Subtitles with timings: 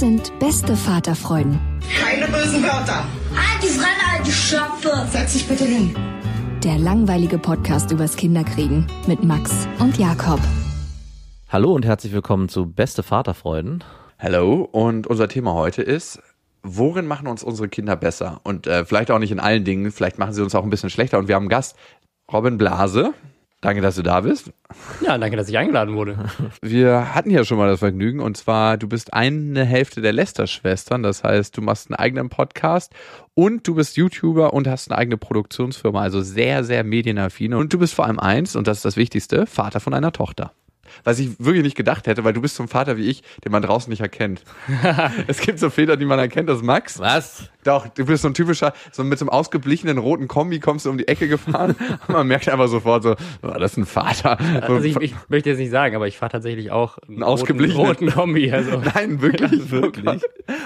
[0.00, 1.60] Das sind beste Vaterfreuden.
[2.02, 3.04] Keine bösen Wörter.
[3.62, 5.06] Die Fremde, alte Schöpfe!
[5.10, 5.94] Setz dich bitte hin.
[6.64, 10.40] Der langweilige Podcast übers Kinderkriegen mit Max und Jakob.
[11.50, 13.84] Hallo und herzlich willkommen zu Beste Vaterfreuden.
[14.18, 16.22] Hallo und unser Thema heute ist,
[16.62, 18.40] worin machen uns unsere Kinder besser?
[18.42, 20.88] Und äh, vielleicht auch nicht in allen Dingen, vielleicht machen sie uns auch ein bisschen
[20.88, 21.18] schlechter.
[21.18, 21.76] Und wir haben einen Gast,
[22.32, 23.12] Robin Blase.
[23.62, 24.52] Danke, dass du da bist.
[25.02, 26.30] Ja, danke, dass ich eingeladen wurde.
[26.62, 31.02] Wir hatten ja schon mal das Vergnügen und zwar, du bist eine Hälfte der Lester-Schwestern.
[31.02, 32.94] Das heißt, du machst einen eigenen Podcast
[33.34, 36.00] und du bist YouTuber und hast eine eigene Produktionsfirma.
[36.00, 37.52] Also sehr, sehr medienaffin.
[37.52, 40.52] Und du bist vor allem eins, und das ist das Wichtigste, Vater von einer Tochter.
[41.04, 43.52] Was ich wirklich nicht gedacht hätte, weil du bist so ein Vater wie ich, den
[43.52, 44.42] man draußen nicht erkennt.
[45.26, 46.98] es gibt so Väter, die man erkennt, das ist Max.
[46.98, 47.44] Was?
[47.64, 50.90] Doch, du bist so ein typischer, so mit so einem ausgeblichenen roten Kombi kommst du
[50.90, 54.38] um die Ecke gefahren und man merkt einfach sofort so, oh, das ist ein Vater.
[54.66, 57.76] So, Also ich, ich möchte jetzt nicht sagen, aber ich fahre tatsächlich auch einen ausgeblichenen-
[57.76, 58.50] roten, roten Kombi.
[58.50, 58.78] Also.
[58.94, 60.22] Nein, wirklich, Wirklich?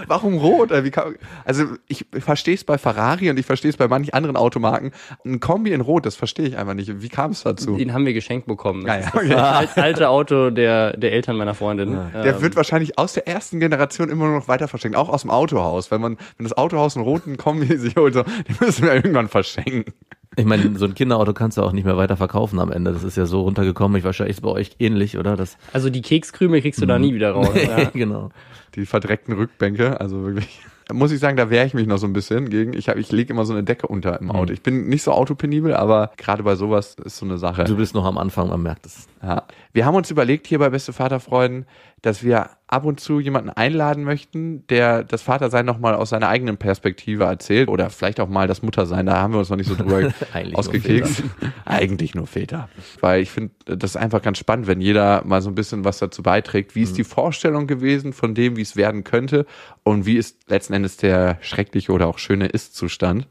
[0.07, 0.71] Warum rot?
[0.71, 4.37] Äh, kann, also ich verstehe es bei Ferrari und ich verstehe es bei manchen anderen
[4.37, 4.93] Automarken.
[5.25, 7.03] Ein Kombi in Rot, das verstehe ich einfach nicht.
[7.03, 7.77] Wie kam es dazu?
[7.77, 8.87] Den haben wir geschenkt bekommen.
[8.87, 11.99] Ja, Das ja, ist das al- alte Auto der, der Eltern meiner Freundin.
[12.15, 15.31] Der Ähm, wird wahrscheinlich aus der ersten Generation immer noch weiter verschenkt, auch aus dem
[15.31, 15.91] Autohaus.
[15.91, 19.29] Wenn man, wenn das Autohaus einen roten Kombi sich holt, so, den müssen wir irgendwann
[19.29, 19.93] verschenken.
[20.37, 22.93] Ich meine, so ein Kinderauto kannst du auch nicht mehr weiter verkaufen am Ende.
[22.93, 23.97] Das ist ja so runtergekommen.
[23.99, 25.37] Ich wahrscheinlich ist bei euch ähnlich, oder?
[25.37, 27.51] Das, also die Kekskrümel kriegst du da nie wieder raus.
[27.55, 27.85] Ja.
[27.93, 28.31] genau.
[28.75, 30.61] Die verdreckten Rückbänke, also wirklich.
[30.89, 32.75] Da muss ich sagen, da wehre ich mich noch so ein bisschen gegen.
[32.75, 34.53] Ich, hab- ich lege immer so eine Decke unter im Auto.
[34.53, 37.65] Ich bin nicht so autopenibel, aber gerade bei sowas ist so eine Sache.
[37.65, 39.07] Du bist noch am Anfang, man merkt es.
[39.25, 39.45] Ja.
[39.73, 41.65] Wir haben uns überlegt hier bei Beste Vaterfreuden,
[42.03, 46.59] dass wir ab und zu jemanden einladen möchten, der das Vatersein nochmal aus seiner eigenen
[46.59, 49.07] Perspektive erzählt oder vielleicht auch mal das Muttersein.
[49.07, 50.13] Da haben wir uns noch nicht so drüber
[50.53, 51.23] ausgekekst.
[51.65, 52.69] Eigentlich nur Väter.
[53.01, 55.99] Weil ich finde, das ist einfach ganz spannend, wenn jeder mal so ein bisschen was
[55.99, 56.75] dazu beiträgt.
[56.75, 59.47] Wie ist die Vorstellung gewesen von dem, wie es werden könnte
[59.83, 63.27] und wie ist letzten Endes der schreckliche oder auch schöne Ist-Zustand?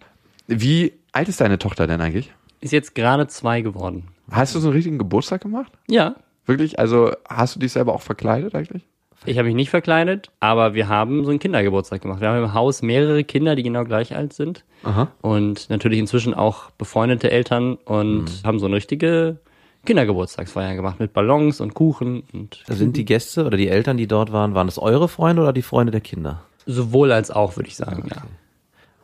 [0.47, 2.33] Wie alt ist deine Tochter denn eigentlich?
[2.59, 4.07] Ist jetzt gerade zwei geworden.
[4.33, 5.71] Hast du so einen richtigen Geburtstag gemacht?
[5.87, 6.77] Ja, Wirklich?
[6.79, 8.83] Also hast du dich selber auch verkleidet eigentlich?
[9.25, 12.19] ich habe mich nicht verkleidet, aber wir haben so einen Kindergeburtstag gemacht.
[12.19, 14.65] Wir haben im Haus mehrere Kinder, die genau gleich alt sind.
[14.83, 15.07] Aha.
[15.21, 19.37] Und natürlich inzwischen auch befreundete Eltern und haben so eine richtige
[19.85, 24.33] Kindergeburtstagsfeier gemacht mit Ballons und Kuchen und Sind die Gäste oder die Eltern, die dort
[24.33, 26.41] waren, waren das eure Freunde oder die Freunde der Kinder?
[26.65, 28.23] sowohl als auch, würde ich sagen, ja.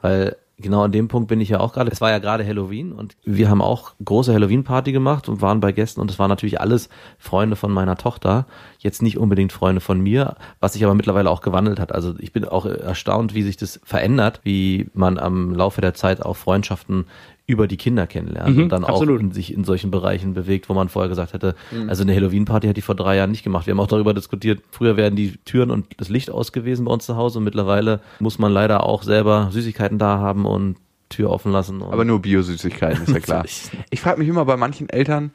[0.02, 1.92] Weil genau an dem Punkt bin ich ja auch gerade.
[1.92, 5.72] Es war ja gerade Halloween und wir haben auch große Halloween-Party gemacht und waren bei
[5.72, 8.46] Gästen und es waren natürlich alles Freunde von meiner Tochter.
[8.80, 11.94] Jetzt nicht unbedingt Freunde von mir, was sich aber mittlerweile auch gewandelt hat.
[11.94, 16.22] Also ich bin auch erstaunt, wie sich das verändert, wie man am Laufe der Zeit
[16.22, 17.06] auch Freundschaften
[17.50, 19.18] über die Kinder kennenlernt Mhm, und dann absolut.
[19.18, 21.56] auch in sich in solchen Bereichen bewegt, wo man vorher gesagt hätte,
[21.88, 23.66] also eine Halloween-Party hätte ich vor drei Jahren nicht gemacht.
[23.66, 26.92] Wir haben auch darüber diskutiert, früher wären die Türen und das Licht aus gewesen bei
[26.94, 30.78] uns zu Hause und mittlerweile muss man leider auch selber Süßigkeiten da haben und
[31.10, 31.82] Tür offen lassen.
[31.82, 33.44] Und Aber nur Biosüßigkeiten, ist ja klar.
[33.90, 35.32] Ich frage mich immer bei manchen Eltern,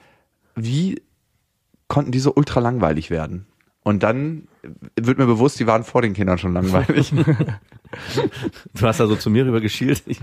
[0.55, 1.03] wie
[1.89, 3.47] konnten die so ultra langweilig werden?
[3.83, 4.47] Und dann
[5.01, 7.13] wird mir bewusst, die waren vor den Kindern schon langweilig.
[8.75, 10.07] du hast also zu mir rüber geschielt.
[10.07, 10.21] Dich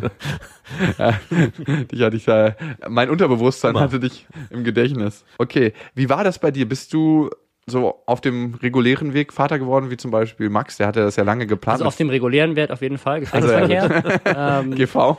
[0.97, 2.55] hatte ich da,
[2.88, 3.81] mein Unterbewusstsein Immer.
[3.81, 5.25] hatte dich im Gedächtnis.
[5.38, 6.67] Okay, wie war das bei dir?
[6.67, 7.29] Bist du
[7.67, 10.77] so auf dem regulären Weg Vater geworden, wie zum Beispiel Max?
[10.77, 11.75] Der hatte das ja lange geplant.
[11.75, 14.21] Also auf dem regulären Wert auf jeden Fall, Also, ja, Geschlechtsverkehr.
[14.63, 15.17] ähm, GV.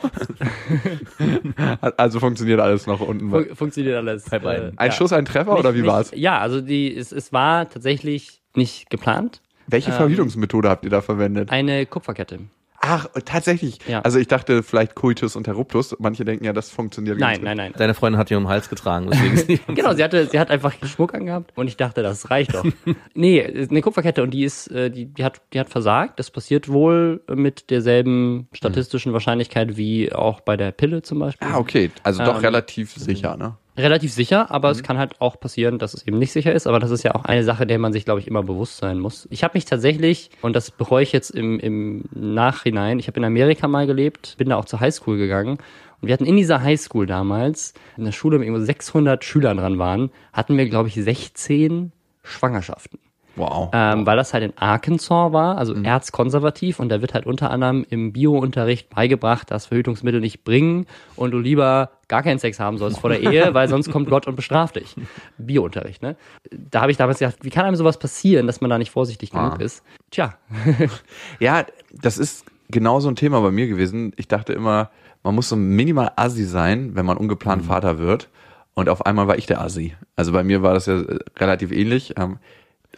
[1.97, 3.29] also funktioniert alles noch unten.
[3.29, 4.29] fun funktioniert alles.
[4.29, 4.77] Bei beiden.
[4.77, 4.91] Ein ja.
[4.91, 6.11] Schuss, ein Treffer Nicht- oder wie nicht, war's?
[6.13, 9.41] Ja, also die, es, es war tatsächlich nicht geplant.
[9.67, 11.49] Welche ähm, Verhütungsmethode habt ihr da verwendet?
[11.51, 12.39] Eine Kupferkette.
[12.85, 13.79] Ach, tatsächlich.
[13.87, 14.01] Ja.
[14.01, 15.95] Also ich dachte vielleicht Coitus interruptus.
[15.99, 17.73] Manche denken ja, das funktioniert Nein, ganz nein, nein.
[17.77, 20.37] Deine Freundin hat ihn um den Hals getragen, deswegen ist nicht Genau, sie hatte, sie
[20.37, 22.65] hat einfach Schmuck angehabt und ich dachte, das reicht doch.
[23.13, 26.19] nee, eine Kupferkette und die ist, äh, die, die hat, die hat versagt.
[26.19, 31.47] Das passiert wohl mit derselben statistischen Wahrscheinlichkeit wie auch bei der Pille zum Beispiel.
[31.47, 31.89] Ah, okay.
[32.03, 33.55] Also doch Ähm, relativ sicher, ne?
[33.75, 36.67] Relativ sicher, aber es kann halt auch passieren, dass es eben nicht sicher ist.
[36.67, 38.99] Aber das ist ja auch eine Sache, der man sich, glaube ich, immer bewusst sein
[38.99, 39.27] muss.
[39.31, 43.25] Ich habe mich tatsächlich, und das bereue ich jetzt im, im Nachhinein, ich habe in
[43.25, 45.57] Amerika mal gelebt, bin da auch zur Highschool gegangen.
[46.01, 49.79] Und wir hatten in dieser Highschool damals, in der Schule, mit irgendwo 600 Schülern dran
[49.79, 51.91] waren, hatten wir, glaube ich, 16
[52.21, 52.99] Schwangerschaften.
[53.35, 53.69] Wow.
[53.73, 57.85] Ähm, weil das halt in Arkansas war, also erzkonservativ und da wird halt unter anderem
[57.89, 60.85] im Bio-Unterricht beigebracht, dass Verhütungsmittel nicht bringen
[61.15, 64.27] und du lieber gar keinen Sex haben sollst vor der Ehe, weil sonst kommt Gott
[64.27, 64.95] und bestraft dich.
[65.39, 66.15] Bio-Unterricht, ne?
[66.51, 69.31] Da habe ich damals gedacht, wie kann einem sowas passieren, dass man da nicht vorsichtig
[69.31, 69.83] genug ist?
[70.11, 70.35] Tja,
[71.39, 74.13] Ja, das ist genau so ein Thema bei mir gewesen.
[74.15, 74.89] Ich dachte immer,
[75.23, 78.29] man muss so minimal Assi sein, wenn man ungeplant Vater wird.
[78.75, 79.95] Und auf einmal war ich der Assi.
[80.15, 82.15] Also bei mir war das ja äh, relativ ähnlich.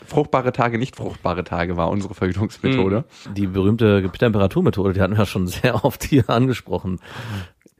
[0.05, 3.05] Fruchtbare Tage, nicht fruchtbare Tage war unsere Verhütungsmethode.
[3.35, 6.99] Die berühmte Temperaturmethode, die hatten wir schon sehr oft hier angesprochen.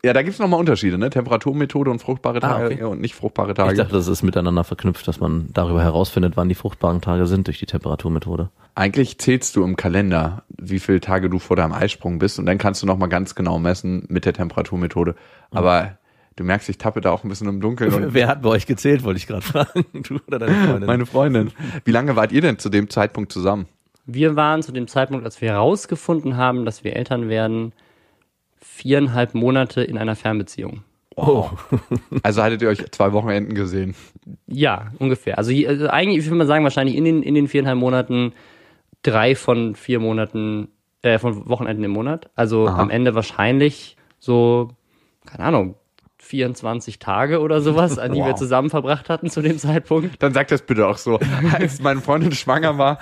[0.03, 1.09] Ja, da gibt's noch nochmal Unterschiede, ne?
[1.09, 2.77] Temperaturmethode und fruchtbare Ah, Tage okay.
[2.81, 3.75] ja, und nicht fruchtbare Ich Tage.
[3.75, 7.57] dachte, das ist miteinander verknüpft, dass man darüber herausfindet, wann die fruchtbaren Tage sind durch
[7.57, 8.49] die Temperaturmethode.
[8.75, 12.59] Eigentlich zählst du im Kalender, wie viele Tage du vor deinem Eisprung bist und dann
[12.59, 15.15] kannst du nochmal ganz genau messen mit der Temperaturmethode.
[15.49, 15.97] Aber
[16.35, 18.65] du merkst, ich tappe da auch ein bisschen im Dunkeln und Wer hat bei euch
[18.65, 19.85] gezählt, wollte ich gerade fragen.
[20.03, 20.87] Du oder deine Freundin?
[20.87, 21.51] meine Freundin.
[21.83, 23.67] Wie lange wart ihr denn zu dem Zeitpunkt zusammen?
[24.05, 27.73] wir waren zu dem Zeitpunkt, als wir herausgefunden haben, dass wir Eltern werden,
[28.61, 30.83] viereinhalb Monate in einer Fernbeziehung.
[31.15, 31.49] oh.
[32.23, 33.95] Also hattet ihr euch zwei Wochenenden gesehen?
[34.47, 35.37] Ja, ungefähr.
[35.37, 38.33] Also, also eigentlich würde man sagen, wahrscheinlich in den, in den viereinhalb Monaten
[39.01, 40.67] drei von vier Monaten,
[41.01, 42.29] äh, von Wochenenden im Monat.
[42.35, 42.79] Also Aha.
[42.79, 44.69] am Ende wahrscheinlich so,
[45.25, 45.75] keine Ahnung,
[46.25, 48.35] 24 Tage oder sowas, an die wir Wow.
[48.35, 50.21] zusammen verbracht hatten zu dem Zeitpunkt.
[50.21, 51.19] Dann sag das bitte auch so.
[51.53, 52.99] Als meine Freundin schwanger war,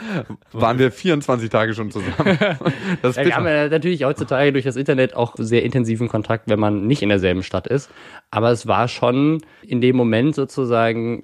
[0.51, 2.37] waren wir 24 Tage schon zusammen.
[3.01, 6.59] Das Ja, wir haben ja natürlich heutzutage durch das Internet auch sehr intensiven Kontakt, wenn
[6.59, 7.89] man nicht in derselben Stadt ist.
[8.31, 11.21] Aber es war schon in dem Moment sozusagen,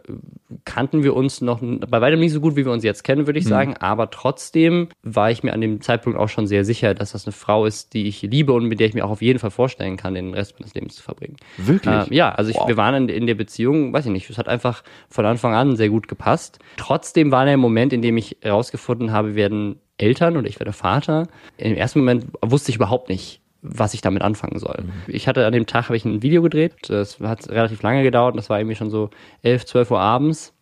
[0.65, 3.39] kannten wir uns noch bei weitem nicht so gut, wie wir uns jetzt kennen, würde
[3.39, 3.75] ich sagen.
[3.77, 7.33] Aber trotzdem war ich mir an dem Zeitpunkt auch schon sehr sicher, dass das eine
[7.33, 9.97] Frau ist, die ich liebe und mit der ich mir auch auf jeden Fall vorstellen
[9.97, 11.35] kann, den Rest meines Lebens zu verbringen.
[11.57, 11.93] Wirklich?
[12.07, 12.67] Äh, ja, also ich, Wow.
[12.67, 15.75] wir waren in, in der Beziehung, weiß ich nicht, es hat einfach von Anfang an
[15.75, 16.59] sehr gut gepasst.
[16.77, 20.73] Trotzdem war der Moment, in dem ich herausgefunden habe, wir werden Eltern oder ich werde
[20.73, 21.27] Vater.
[21.57, 24.85] Im ersten Moment wusste ich überhaupt nicht, was ich damit anfangen soll.
[25.07, 28.37] Ich hatte an dem Tag habe ich ein Video gedreht, das hat relativ lange gedauert,
[28.37, 29.09] das war irgendwie schon so
[29.43, 30.53] 11, 12 Uhr abends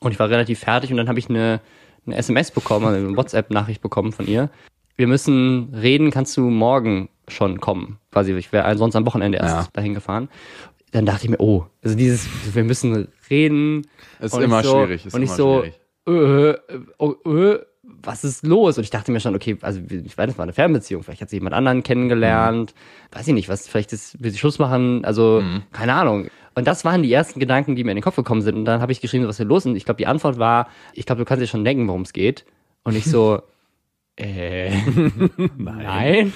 [0.00, 1.60] und ich war relativ fertig und dann habe ich eine,
[2.06, 4.50] eine SMS bekommen, also eine WhatsApp-Nachricht bekommen von ihr.
[4.96, 7.98] Wir müssen reden, kannst du morgen schon kommen?
[8.12, 9.68] Quasi, ich wäre sonst am Wochenende erst Ja.
[9.72, 10.28] dahin gefahren.
[10.92, 13.86] Dann dachte ich mir, oh, also dieses, wir müssen reden.
[14.20, 15.64] Ist ich immer so, schwierig, ist und ich immer so,
[16.06, 16.58] schwierig.
[16.76, 18.76] äh, oh, äh, was ist los?
[18.78, 21.30] Und ich dachte mir schon, okay, also ich weiß, das war eine Fernbeziehung, vielleicht hat
[21.30, 22.74] sie jemand anderen kennengelernt,
[23.12, 25.42] weiß ich nicht, was, vielleicht ist, will sie Schluss machen, also
[25.72, 26.28] keine Ahnung.
[26.54, 28.54] Und das waren die ersten Gedanken, die mir in den Kopf gekommen sind.
[28.54, 29.66] Und dann habe ich geschrieben, was ist hier los?
[29.66, 32.12] Und ich glaube, die Antwort war, ich glaube, du kannst dir schon denken, worum es
[32.12, 32.44] geht.
[32.84, 33.42] Und ich so,
[34.16, 34.70] äh,
[35.56, 36.32] nein.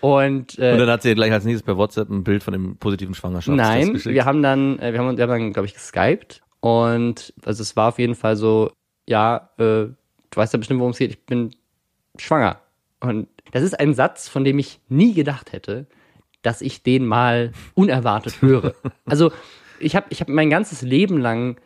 [0.00, 2.76] Und, äh, Und dann hat sie gleich als nächstes per WhatsApp ein Bild von dem
[2.76, 4.14] positiven Schwangerschaftstest Nein, geschickt.
[4.14, 7.76] wir haben dann, äh, wir haben, wir haben dann, glaube ich, geskypt und also es
[7.76, 8.72] war auf jeden Fall so,
[9.06, 9.96] ja, äh, du
[10.34, 11.54] weißt ja bestimmt, worum es geht, ich bin
[12.16, 12.60] schwanger.
[13.00, 15.86] Und das ist ein Satz, von dem ich nie gedacht hätte,
[16.42, 18.74] dass ich den mal unerwartet höre.
[19.04, 19.32] Also
[19.80, 21.56] ich habe ich hab mein ganzes Leben lang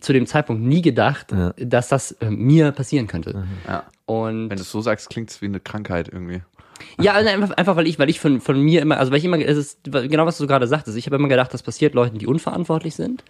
[0.00, 1.52] zu dem Zeitpunkt nie gedacht, Ja.
[1.58, 3.44] dass das äh, mir passieren könnte.
[3.66, 3.84] Ja.
[4.06, 6.42] Und Wenn du es so sagst, klingt es wie eine Krankheit irgendwie.
[7.00, 9.24] ja, also einfach, einfach weil ich, weil ich von, von mir immer, also weil ich
[9.24, 12.18] immer, es ist genau was du gerade sagtest, ich habe immer gedacht, das passiert Leuten,
[12.18, 13.24] die unverantwortlich sind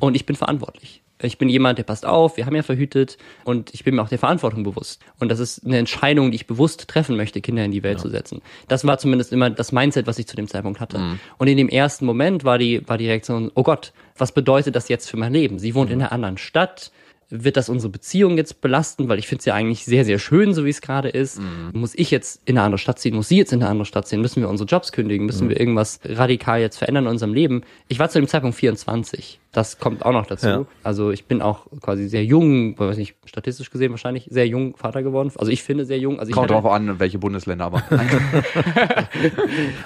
[0.00, 1.02] und ich bin verantwortlich.
[1.24, 4.08] Ich bin jemand, der passt auf, wir haben ja verhütet und ich bin mir auch
[4.08, 5.00] der Verantwortung bewusst.
[5.20, 8.08] Und das ist eine Entscheidung, die ich bewusst treffen möchte, Kinder in die Welt zu
[8.08, 8.40] setzen.
[8.66, 11.00] Das war zumindest immer das Mindset, was ich zu dem Zeitpunkt hatte.
[11.38, 14.88] Und in dem ersten Moment war die, war die Reaktion, oh Gott, was bedeutet das
[14.88, 15.58] jetzt für mein Leben?
[15.58, 16.90] Sie wohnt in einer anderen Stadt,
[17.34, 20.52] wird das unsere Beziehung jetzt belasten, weil ich finde es ja eigentlich sehr, sehr schön,
[20.52, 21.40] so wie es gerade ist.
[21.72, 23.14] Muss ich jetzt in eine andere Stadt ziehen?
[23.14, 24.20] Muss sie jetzt in eine andere Stadt ziehen?
[24.20, 25.24] Müssen wir unsere Jobs kündigen?
[25.24, 27.62] Müssen wir irgendwas radikal jetzt verändern in unserem Leben?
[27.88, 29.40] Ich war zu dem Zeitpunkt 24.
[29.54, 30.46] Das kommt auch noch dazu.
[30.46, 30.64] Ja.
[30.82, 35.02] Also ich bin auch quasi sehr jung, weiß nicht, statistisch gesehen wahrscheinlich sehr jung Vater
[35.02, 35.30] geworden.
[35.36, 36.18] Also ich finde sehr jung.
[36.18, 37.82] Also ich Kommt hatte- drauf an, welche Bundesländer aber.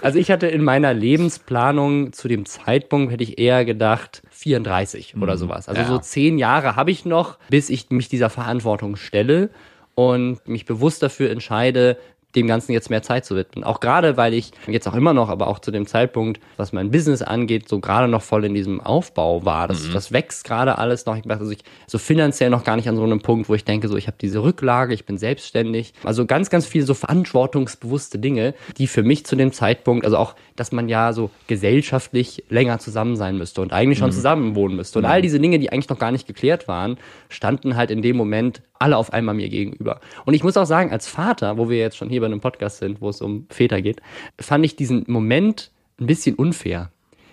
[0.02, 5.37] also ich hatte in meiner Lebensplanung zu dem Zeitpunkt hätte ich eher gedacht 34 oder
[5.37, 5.68] sowas.
[5.68, 5.87] Also Ja.
[5.88, 9.50] so zehn Jahre habe ich noch, bis ich mich dieser Verantwortung stelle
[9.94, 11.96] und mich bewusst dafür entscheide,
[12.37, 13.64] dem Ganzen jetzt mehr Zeit zu widmen.
[13.64, 16.90] Auch gerade, weil ich jetzt auch immer noch, aber auch zu dem Zeitpunkt, was mein
[16.90, 19.66] Business angeht, so gerade noch voll in diesem Aufbau war.
[19.69, 21.16] Das, das wächst gerade alles noch.
[21.16, 23.64] Ich bin also ich, so finanziell noch gar nicht an so einem Punkt, wo ich
[23.64, 25.95] denke, so ich habe diese Rücklage, ich bin selbstständig.
[26.05, 30.35] Also ganz, ganz viele so verantwortungsbewusste Dinge, die für mich zu dem Zeitpunkt, also auch,
[30.55, 34.99] dass man ja so gesellschaftlich länger zusammen sein müsste und eigentlich schon zusammen wohnen müsste.
[34.99, 38.16] Und all diese Dinge, die eigentlich noch gar nicht geklärt waren, standen halt in dem
[38.16, 40.00] Moment alle auf einmal mir gegenüber.
[40.25, 42.78] Und ich muss auch sagen, als Vater, wo wir jetzt schon hier bei einem Podcast
[42.78, 44.00] sind, wo es um Väter geht,
[44.38, 46.90] fand ich diesen Moment ein bisschen unfair.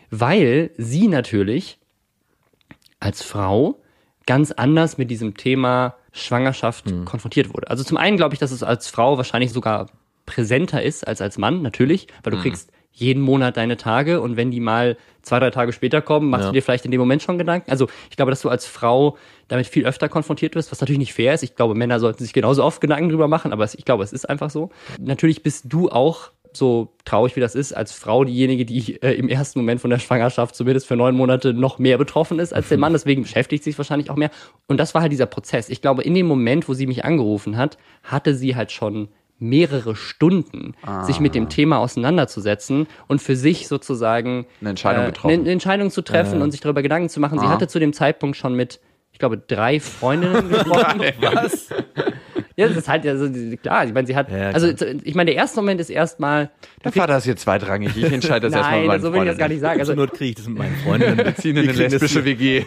[0.10, 1.80] Weil sie natürlich
[3.00, 3.82] als Frau
[4.26, 7.70] ganz anders mit diesem Thema Schwangerschaft konfrontiert wurde.
[7.70, 9.88] Also zum einen glaube ich, dass es als Frau wahrscheinlich sogar
[10.26, 14.52] präsenter ist als als Mann, natürlich, weil du kriegst jeden Monat deine Tage und wenn
[14.52, 16.50] die mal zwei, drei Tage später kommen, machst Ja.
[16.50, 17.70] du dir vielleicht in dem Moment schon Gedanken.
[17.72, 21.14] Also ich glaube, dass du als Frau damit viel öfter konfrontiert wirst, was natürlich nicht
[21.14, 21.44] fair ist.
[21.44, 24.30] Ich glaube, Männer sollten sich genauso oft Gedanken drüber machen, aber ich glaube, es ist
[24.30, 24.70] einfach so.
[25.00, 29.28] Natürlich bist du auch so traurig wie das ist, als Frau diejenige, die äh, im
[29.28, 32.78] ersten Moment von der Schwangerschaft zumindest für neun Monate noch mehr betroffen ist als der
[32.78, 32.94] Mann.
[32.94, 34.30] Deswegen beschäftigt sie sich wahrscheinlich auch mehr.
[34.68, 35.70] Und das war halt dieser Prozess.
[35.70, 39.08] Ich glaube, in dem Moment, wo sie mich angerufen hat, hatte sie halt schon
[39.44, 40.74] mehrere Stunden,
[41.04, 45.40] sich mit dem Thema auseinanderzusetzen und für sich sozusagen Eine Entscheidung äh, getroffen.
[45.42, 47.40] Eine Entscheidung zu treffen und sich darüber Gedanken zu machen.
[47.40, 48.80] Sie hatte zu dem Zeitpunkt schon mit,
[49.12, 51.02] ich glaube, drei Freundinnen gesprochen.
[51.22, 51.70] Was?
[52.56, 53.28] Ja, das ist halt, also,
[53.64, 54.54] klar, ich meine, sie hat, Ja, klar.
[54.54, 54.68] also
[55.04, 56.52] ich meine, der erste Moment ist erstmal,
[56.84, 57.98] Der Vater ist jetzt zweitrangig.
[57.98, 59.80] Ich entscheide das erstmal nein, so will ich das gar nicht sagen.
[59.80, 61.18] Also Also, Not kriege ich das mit meinen Freundinnen.
[61.18, 62.24] Wir ziehen in eine lesbische.
[62.26, 62.66] WG.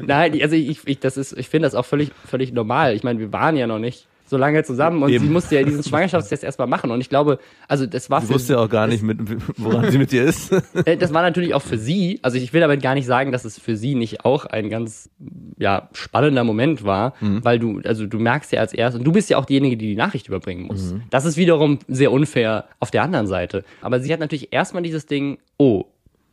[0.00, 2.94] nein, also ich, ich, das ist, ich finde das auch völlig, völlig normal.
[2.96, 5.24] Ich meine, wir waren ja noch nicht so lange zusammen und Eben.
[5.24, 8.34] sie musste ja diesen Schwangerschaftstest erstmal machen und ich glaube, also das war Ich für
[8.34, 9.18] wusste ja auch gar nicht, mit,
[9.58, 10.52] woran sie mit dir ist.
[10.84, 13.44] Äh, das war natürlich auch für sie, also ich will damit gar nicht sagen, dass
[13.44, 15.10] es für sie nicht auch ein ganz
[15.56, 19.28] ja, spannender Moment war, weil du, also du merkst ja als erstes, und du bist
[19.30, 20.94] ja auch diejenige, die die Nachricht überbringen muss.
[21.10, 23.64] Das ist wiederum sehr unfair auf der anderen Seite.
[23.80, 25.84] Aber sie hat natürlich erstmal dieses Ding, oh,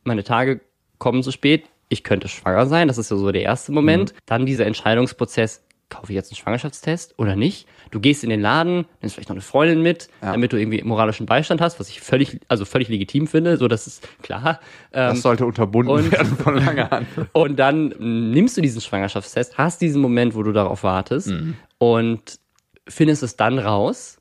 [0.04, 0.62] meine Tage
[0.98, 4.14] kommen zu spät, ich könnte schwanger sein, das ist ja so der erste Moment.
[4.26, 7.68] Dann dieser Entscheidungsprozess, kaufe ich jetzt einen Schwangerschaftstest oder nicht?
[7.96, 11.26] Du gehst in den Laden, nimmst vielleicht noch eine Freundin mit, damit du irgendwie moralischen
[11.26, 14.60] Beistand hast, was ich völlig, also völlig legitim finde, so das ist klar.
[14.92, 17.08] Ähm, Das sollte unterbunden und- werden von langer Hand.
[17.32, 17.94] und dann
[18.32, 21.34] nimmst du diesen Schwangerschaftstest, hast diesen Moment, wo du darauf wartest
[21.78, 22.38] und
[22.86, 24.20] findest es dann raus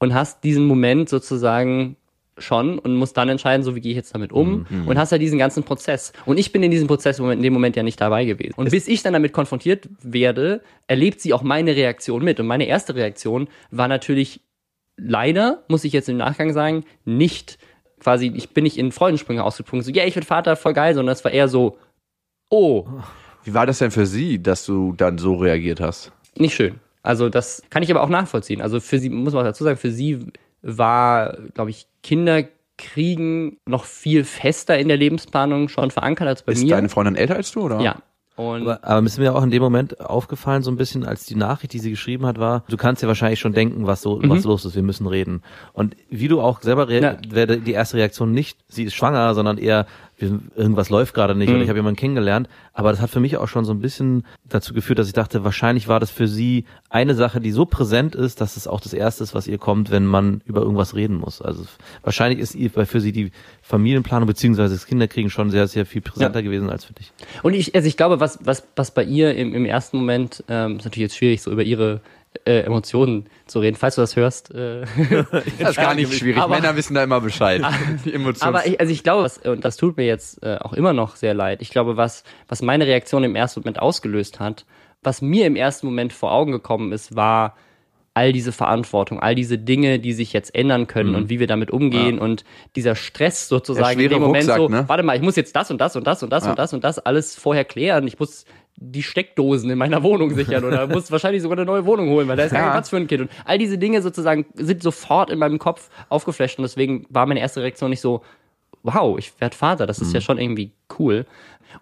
[0.00, 1.94] und hast diesen Moment sozusagen
[2.38, 5.18] schon und musst dann entscheiden, so wie gehe ich jetzt damit um und hast ja
[5.18, 6.12] diesen ganzen Prozess.
[6.24, 8.54] Und ich bin in diesem Prozess in dem Moment ja nicht dabei gewesen.
[8.56, 12.40] Und bis ich dann damit konfrontiert werde, erlebt sie auch meine Reaktion mit.
[12.40, 14.40] Und meine erste Reaktion war natürlich
[14.96, 17.58] leider, muss ich jetzt im Nachgang sagen, nicht
[18.00, 21.12] quasi, ich bin nicht in Freudensprünge ausgesprungen, so, ja, ich bin Vater, voll geil, sondern
[21.12, 21.78] es war eher so,
[22.50, 22.86] oh,
[23.44, 26.12] Wie war das denn für sie, dass du dann so reagiert hast?
[26.38, 26.80] nicht schön.
[27.02, 28.62] Also das kann ich aber auch nachvollziehen.
[28.62, 30.26] Also für sie, muss man auch dazu sagen, für sie
[30.62, 36.62] war, glaube ich, Kinderkriegen noch viel fester in der Lebensplanung schon verankert als bei Ist
[36.62, 36.70] mir.
[36.76, 37.80] deine Freundin älter als du, oder?
[37.80, 37.96] ja.
[38.34, 41.34] Und Aber, aber ist mir auch in dem Moment aufgefallen, so ein bisschen, als die
[41.34, 44.44] Nachricht, die sie geschrieben hat, war, du kannst ja wahrscheinlich schon denken, was so, was
[44.44, 45.42] los ist, wir müssen reden.
[45.74, 49.86] Und wie du auch selber wäre die erste Reaktion nicht, sie ist schwanger, sondern eher,
[50.22, 52.48] irgendwas läuft gerade nicht und ich habe jemanden kennengelernt.
[52.72, 55.44] Aber das hat für mich auch schon so ein bisschen dazu geführt, dass ich dachte,
[55.44, 58.92] wahrscheinlich war das für sie eine Sache, die so präsent ist, dass es auch das
[58.92, 61.42] Erste ist, was ihr kommt, wenn man über irgendwas reden muss.
[61.42, 61.64] Also
[62.02, 62.56] wahrscheinlich ist
[62.88, 66.92] für sie die Familienplanung beziehungsweise das Kinderkriegen schon sehr, sehr viel präsenter gewesen als für
[66.92, 67.12] dich.
[67.42, 70.76] Und ich, also ich glaube, was, was, was bei ihr im, im ersten Moment, ähm,
[70.76, 72.00] ist natürlich jetzt schwierig, so über ihre
[72.44, 73.76] äh, Emotionen zu reden.
[73.76, 74.82] Falls du das hörst, äh,
[75.58, 76.40] Das ist gar nicht schwierig.
[76.40, 77.62] Aber- Männer wissen da immer Bescheid.
[78.04, 80.72] Die Emotions Aber ich, also ich glaube, was, und das tut mir jetzt äh, auch
[80.72, 81.62] immer noch sehr leid.
[81.62, 84.64] Ich glaube, was, was meine Reaktion im ersten Moment ausgelöst hat,
[85.02, 87.56] was mir im ersten Moment vor Augen gekommen ist, war
[88.14, 91.70] all diese Verantwortung, all diese Dinge, die sich jetzt ändern können und wie wir damit
[91.70, 92.44] umgehen und
[92.76, 94.84] dieser Stress sozusagen Der in dem Moment Rucksack, so, ne?
[94.86, 96.50] warte mal, ich muss jetzt das und das und das und das Ja.
[96.50, 98.06] und das und das alles vorher klären.
[98.06, 98.44] Ich muss
[98.76, 102.36] die Steckdosen in meiner Wohnung sichern oder muss wahrscheinlich sogar eine neue Wohnung holen, weil
[102.36, 102.70] da ist kein Ja.
[102.72, 103.22] Platz für ein Kind.
[103.22, 107.40] Und all diese Dinge sozusagen sind sofort in meinem Kopf aufgeflasht und deswegen war meine
[107.40, 108.22] erste Reaktion nicht so,
[108.82, 111.26] wow, ich werde Vater, das ist ja schon irgendwie cool.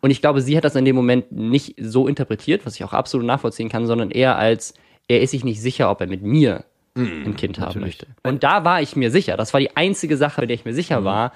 [0.02, 2.92] Und ich glaube, sie hat das in dem Moment nicht so interpretiert, was ich auch
[2.92, 4.74] absolut nachvollziehen kann, sondern eher als,
[5.08, 6.64] er ist sich nicht sicher, ob er mit mir
[6.96, 8.06] ein Kind haben möchte.
[8.24, 10.74] Und da war ich mir sicher, das war die einzige Sache, bei der ich mir
[10.74, 11.32] sicher war,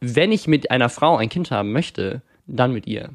[0.00, 3.10] wenn ich mit einer Frau ein Kind haben möchte, dann mit ihr.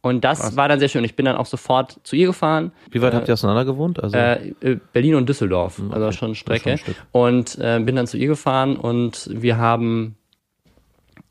[0.00, 1.04] Und das war dann sehr schön.
[1.04, 2.72] Ich bin dann auch sofort zu ihr gefahren.
[2.90, 4.02] Wie weit habt ihr auseinander gewohnt?
[4.02, 6.78] Also Äh, äh, Berlin und Düsseldorf, also schon Strecke.
[6.78, 6.96] Stück.
[7.12, 10.16] Und äh, bin dann zu ihr gefahren und wir haben,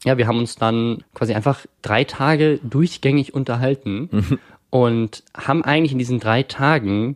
[0.03, 4.39] ja, wir haben uns dann quasi einfach drei Tage durchgängig unterhalten
[4.69, 7.15] und haben eigentlich in diesen drei Tagen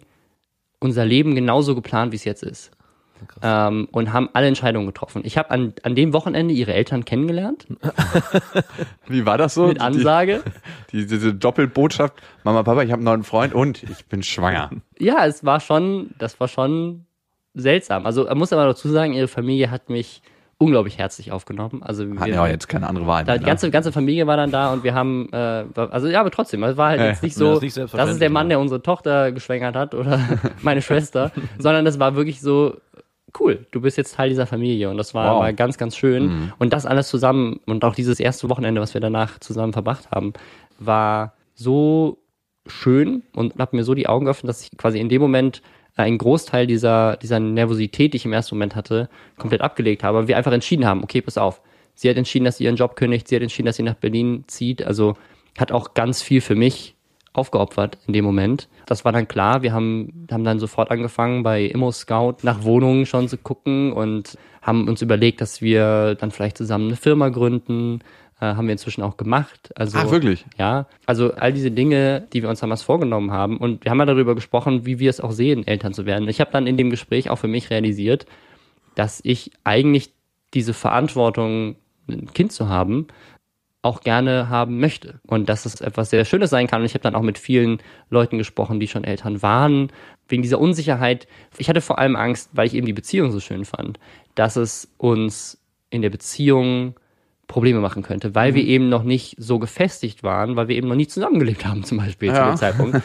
[0.80, 2.72] unser Leben genauso geplant, wie es jetzt ist.
[3.42, 5.22] Ähm, und haben alle Entscheidungen getroffen.
[5.25, 7.68] Ich habe an, an dem Wochenende ihre Eltern kennengelernt
[9.08, 9.68] Wie war das so?
[9.68, 10.44] mit Ansage.
[10.92, 12.13] Die, die, diese Doppelbotschaft,
[12.44, 14.70] Mama, Papa, ich habe einen neuen Freund und ich bin schwanger.
[15.00, 17.06] Ja, es war schon, das war schon
[17.53, 18.06] seltsam.
[18.06, 20.22] Also man muss aber dazu sagen, ihre Familie hat mich
[20.58, 21.84] unglaublich herzlich aufgenommen.
[21.84, 23.25] Also Hatten wir, ja auch jetzt keine andere Wahl.
[23.25, 23.50] da, mehr, die ne?
[23.50, 26.77] ganze, ganze Familie war dann da und wir haben, äh, also ja, aber trotzdem, es
[26.77, 29.32] war halt jetzt nicht ja, so, ist nicht das ist der Mann, der unsere Tochter
[29.32, 30.20] geschwängert hat oder
[30.62, 32.77] meine Schwester, sondern das war wirklich so,
[33.40, 35.42] cool, du bist jetzt Teil dieser Familie und das war, Wow.
[35.42, 36.52] war ganz, ganz schön.
[36.60, 40.34] Und das alles zusammen und auch dieses erste Wochenende, was wir danach zusammen verbracht haben,
[40.80, 42.20] war so
[42.68, 45.62] schön und hat mir so die Augen geöffnet, dass ich quasi in dem Moment
[45.96, 50.28] einen Großteil dieser, dieser Nervosität, die ich im ersten Moment hatte, komplett abgelegt habe.
[50.28, 51.62] Wir einfach entschieden haben, okay, pass auf.
[51.96, 54.44] Sie hat entschieden, dass sie ihren Job kündigt, sie hat entschieden, dass sie nach Berlin
[54.48, 54.84] zieht.
[54.84, 55.16] Also
[55.58, 56.96] hat auch ganz viel für mich
[57.34, 58.70] aufgeopfert in dem Moment.
[58.86, 59.62] Das war dann klar.
[59.62, 64.38] Wir haben, haben dann sofort angefangen, bei Immo Scout nach Wohnungen schon zu gucken und
[64.62, 68.02] haben uns überlegt, dass wir dann vielleicht zusammen eine Firma gründen.
[68.40, 69.72] Äh, haben wir inzwischen auch gemacht.
[69.75, 70.46] Also, Ach, wirklich?
[70.58, 73.58] Ja, also all diese Dinge, die wir uns damals vorgenommen haben.
[73.58, 76.28] Und wir haben ja darüber gesprochen, wie wir es auch sehen, Eltern zu werden.
[76.28, 78.25] Ich habe dann in dem Gespräch auch für mich realisiert,
[78.96, 80.13] dass ich eigentlich
[80.54, 81.75] diese Verantwortung,
[82.10, 83.08] ein Kind zu haben,
[83.84, 85.20] auch gerne haben möchte.
[85.28, 86.82] Und dass es etwas sehr Schönes sein kann.
[86.82, 89.92] Und ich habe dann auch mit vielen Leuten gesprochen, die schon Eltern waren,
[90.28, 91.28] wegen dieser Unsicherheit.
[91.58, 94.00] Ich hatte vor allem Angst, weil ich eben die Beziehung so schön fand,
[94.36, 95.60] dass es uns
[95.90, 96.96] in der Beziehung
[97.48, 100.96] Probleme machen könnte, weil wir eben noch nicht so gefestigt waren, weil wir eben noch
[100.96, 102.52] nie zusammengelebt haben, zum Beispiel zu Ja.
[102.52, 102.96] dem Zeitpunkt.
[102.96, 103.04] Und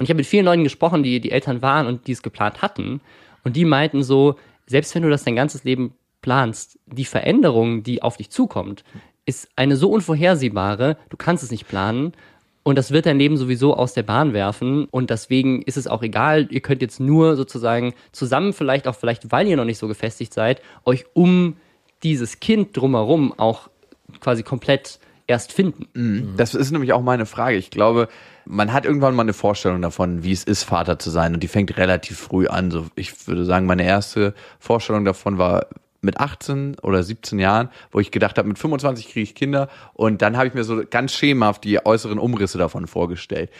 [0.00, 3.00] ich habe mit vielen Leuten gesprochen, die die Eltern waren und die es geplant hatten.
[3.44, 4.34] Und die meinten so,
[4.66, 8.84] selbst wenn du das dein ganzes Leben planst, die Veränderung, die auf dich zukommt,
[9.26, 12.12] ist eine so unvorhersehbare, du kannst es nicht planen.
[12.64, 14.84] Und das wird dein Leben sowieso aus der Bahn werfen.
[14.84, 19.32] Und deswegen ist es auch egal, ihr könnt jetzt nur sozusagen zusammen, vielleicht auch vielleicht,
[19.32, 21.56] weil ihr noch nicht so gefestigt seid, euch um
[22.04, 23.68] dieses Kind drumherum auch
[24.20, 26.34] quasi komplett erst finden.
[26.36, 27.56] Das ist nämlich auch meine Frage.
[27.56, 28.08] Ich glaube,
[28.44, 31.34] man hat irgendwann mal eine Vorstellung davon, wie es ist, Vater zu sein.
[31.34, 32.70] Und die fängt relativ früh an.
[32.70, 35.66] So, ich würde sagen, meine erste Vorstellung davon war
[36.02, 39.68] mit 18 oder 17 Jahren, wo ich gedacht habe, mit 25 kriege ich Kinder.
[39.94, 43.50] Und dann habe ich mir so ganz schemenhaft die äußeren Umrisse davon vorgestellt.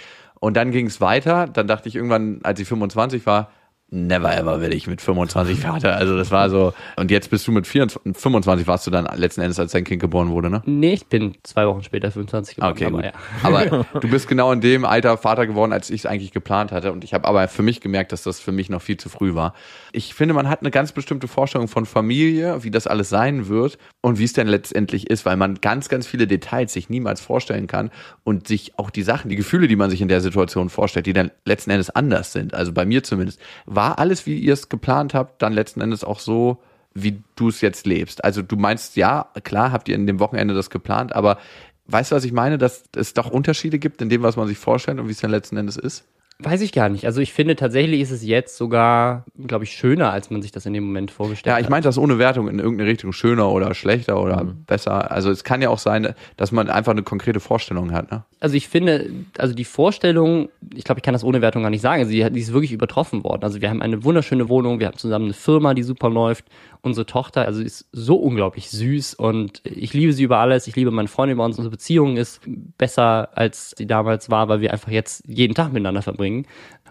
[0.40, 1.46] Und dann ging es weiter.
[1.46, 3.50] Dann dachte ich irgendwann, als ich 25 war,
[3.92, 5.96] never ever will ich mit 25 Vater.
[5.96, 6.72] Also das war so.
[6.96, 10.00] Und jetzt bist du mit 24, 25 warst du dann letzten Endes, als dein Kind
[10.00, 10.62] geboren wurde, ne?
[10.64, 12.72] Nee, ich bin zwei Wochen später 25 geworden.
[12.72, 13.12] Okay, aber ja.
[13.42, 16.90] Aber du bist genau in dem Alter Vater geworden, als ich es eigentlich geplant hatte.
[16.90, 19.34] Und ich habe aber für mich gemerkt, dass das für mich noch viel zu früh
[19.34, 19.54] war.
[19.94, 23.76] Ich finde, man hat eine ganz bestimmte Vorstellung von Familie, wie das alles sein wird
[24.00, 27.66] und wie es denn letztendlich ist, weil man ganz, ganz viele Details sich niemals vorstellen
[27.66, 27.90] kann
[28.24, 31.12] und sich auch die Sachen, die Gefühle, die man sich in der Situation vorstellt, die
[31.12, 32.54] dann letzten Endes anders sind.
[32.54, 33.38] Also bei mir zumindest.
[33.66, 36.62] War alles, wie ihr es geplant habt, dann letzten Endes auch so,
[36.94, 38.24] wie du es jetzt lebst.
[38.24, 41.38] Also du meinst, ja, klar, habt ihr in dem Wochenende das geplant, aber
[41.86, 44.58] weißt du, was ich meine, dass es doch Unterschiede gibt in dem, was man sich
[44.58, 46.04] vorstellt und wie es dann letzten Endes ist?
[46.44, 47.04] Weiß ich gar nicht.
[47.06, 50.66] Also ich finde tatsächlich ist es jetzt sogar, glaube ich, schöner, als man sich das
[50.66, 51.62] in dem Moment vorgestellt Ja, hat.
[51.62, 54.64] ich meine das ohne Wertung in irgendeine Richtung, schöner oder schlechter oder Mhm.
[54.66, 55.10] besser.
[55.10, 58.10] Also es kann ja auch sein, dass man einfach eine konkrete Vorstellung hat.
[58.10, 58.24] Ne?
[58.40, 61.80] also ich finde, also die Vorstellung, ich glaube, ich kann das ohne Wertung gar nicht
[61.82, 63.44] sagen, die ist wirklich übertroffen worden.
[63.44, 66.44] Also wir haben eine wunderschöne Wohnung, wir haben zusammen eine Firma, die super läuft.
[66.82, 70.66] Unsere Tochter, also ist so unglaublich süß und ich liebe sie über alles.
[70.66, 71.56] Ich liebe meine Freundin über uns.
[71.56, 76.02] Unsere Beziehung ist besser, als sie damals war, weil wir einfach jetzt jeden Tag miteinander
[76.02, 76.46] verbringen.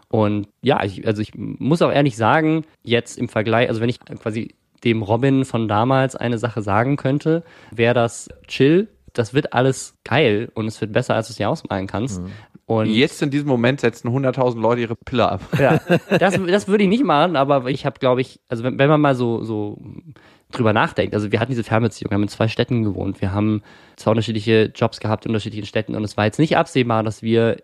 [0.08, 3.99] Und ja, ich, also ich muss auch ehrlich sagen, jetzt im Vergleich, also wenn ich
[3.99, 8.88] quasi dem Robin von damals eine Sache sagen könnte, wäre das chill.
[9.13, 12.21] Das wird alles geil und es wird besser, als du es dir ausmalen kannst.
[12.72, 15.42] Und Jetzt in diesem Moment setzen 100.000 Leute ihre Pille ab.
[15.60, 15.82] ja,
[16.20, 19.02] das, das würde ich nicht machen, aber ich habe, glaube ich, also wenn, wenn man
[19.02, 19.82] mal so, so
[20.52, 23.62] drüber nachdenkt, also wir hatten diese Fernbeziehung, wir haben in zwei Städten gewohnt, wir haben
[23.98, 27.58] zwei unterschiedliche Jobs gehabt in unterschiedlichen Städten und es war jetzt nicht absehbar, dass wir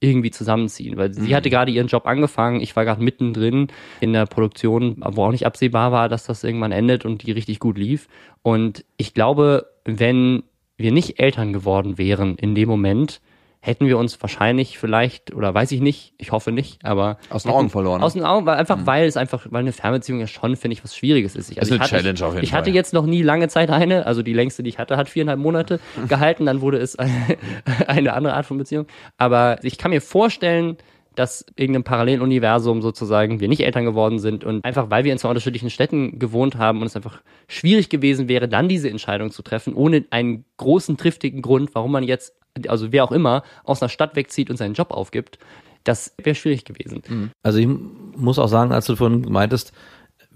[0.00, 3.68] irgendwie zusammenziehen, weil sie hatte gerade ihren Job angefangen, ich war gerade mittendrin
[4.00, 7.58] in der Produktion, wo auch nicht absehbar war, dass das irgendwann endet und die richtig
[7.58, 8.08] gut lief.
[8.42, 10.42] Und ich glaube, wenn
[10.76, 13.20] wir nicht Eltern geworden wären in dem Moment,
[13.64, 17.52] hätten wir uns wahrscheinlich vielleicht, oder weiß ich nicht, ich hoffe nicht, aber Aus den
[17.52, 18.02] Augen verloren.
[18.02, 20.84] Aus den Augen, weil einfach, weil es einfach, weil eine Fernbeziehung ja schon, finde ich,
[20.84, 21.50] was Schwieriges ist.
[21.50, 22.74] Ich, Ist eine ich hatte, Challenge auf jeden Ich hatte Fall.
[22.74, 25.80] jetzt noch nie lange Zeit eine, also die längste, die ich hatte, hat viereinhalb Monate
[26.08, 27.38] gehalten, dann wurde es eine,
[27.86, 28.86] eine andere Art von Beziehung.
[29.16, 30.76] Aber ich kann mir vorstellen,
[31.14, 35.28] dass irgendeinem Paralleluniversum sozusagen wir nicht Eltern geworden sind und einfach, weil wir in zwei
[35.28, 39.74] unterschiedlichen Städten gewohnt haben und es einfach schwierig gewesen wäre, dann diese Entscheidung zu treffen,
[39.74, 42.34] ohne einen großen, triftigen Grund, warum man jetzt,
[42.68, 45.38] also wer auch immer, aus einer Stadt wegzieht und seinen Job aufgibt,
[45.84, 47.02] das wäre schwierig gewesen.
[47.42, 49.72] Also ich muss auch sagen, als du vorhin meintest,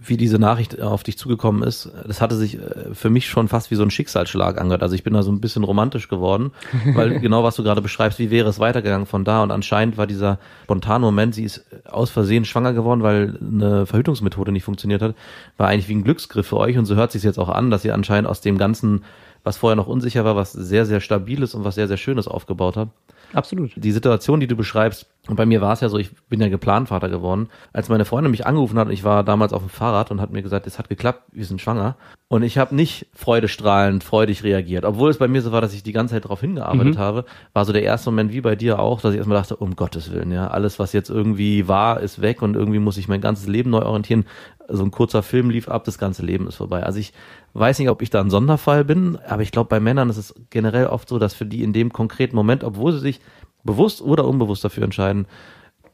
[0.01, 3.73] wie diese Nachricht auf dich zugekommen ist, das hatte sich äh, für mich schon fast
[3.73, 4.83] wie so ein Schicksalsschlag angehört.
[4.83, 6.53] Also ich bin da so ein bisschen romantisch geworden,
[6.95, 10.07] weil genau was du gerade beschreibst, wie wäre es weitergegangen von da und anscheinend war
[10.07, 15.17] dieser spontane Moment, sie ist aus Versehen schwanger geworden, weil eine Verhütungsmethode nicht funktioniert hat,
[15.57, 17.85] war eigentlich wie ein Glücksgriff für euch und so hört sich jetzt auch an, dass
[17.85, 19.05] ihr anscheinend aus dem ganzen,
[19.45, 22.77] was vorher noch unsicher war, was sehr, sehr stabiles und was sehr, sehr schönes aufgebaut
[22.77, 22.93] habt.
[23.33, 23.73] Absolut.
[23.77, 26.49] Die Situation, die du beschreibst, und bei mir war es ja so, ich bin ja
[26.49, 27.49] geplant Vater geworden.
[27.73, 30.33] Als meine Freundin mich angerufen hat, und ich war damals auf dem Fahrrad und hat
[30.33, 31.97] mir gesagt, es hat geklappt, wir sind schwanger.
[32.29, 34.85] Und ich habe nicht freudestrahlend, freudig reagiert.
[34.85, 36.99] Obwohl es bei mir so war, dass ich die ganze Zeit darauf hingearbeitet Mhm.
[36.99, 39.77] habe, war so der erste Moment wie bei dir auch, dass ich erstmal dachte, um
[39.77, 43.21] Gottes Willen, ja, alles, was jetzt irgendwie war, ist weg und irgendwie muss ich mein
[43.21, 44.27] ganzes Leben neu orientieren.
[44.71, 46.83] So ein kurzer Film lief ab, das ganze Leben ist vorbei.
[46.83, 47.15] Also ich
[47.55, 50.35] weiß nicht, ob ich da ein Sonderfall bin, aber ich glaube, bei Männern ist es
[50.51, 53.21] generell oft so, dass für die in dem konkreten Moment, obwohl sie sich
[53.69, 55.27] bewusst oder unbewusst dafür entscheiden,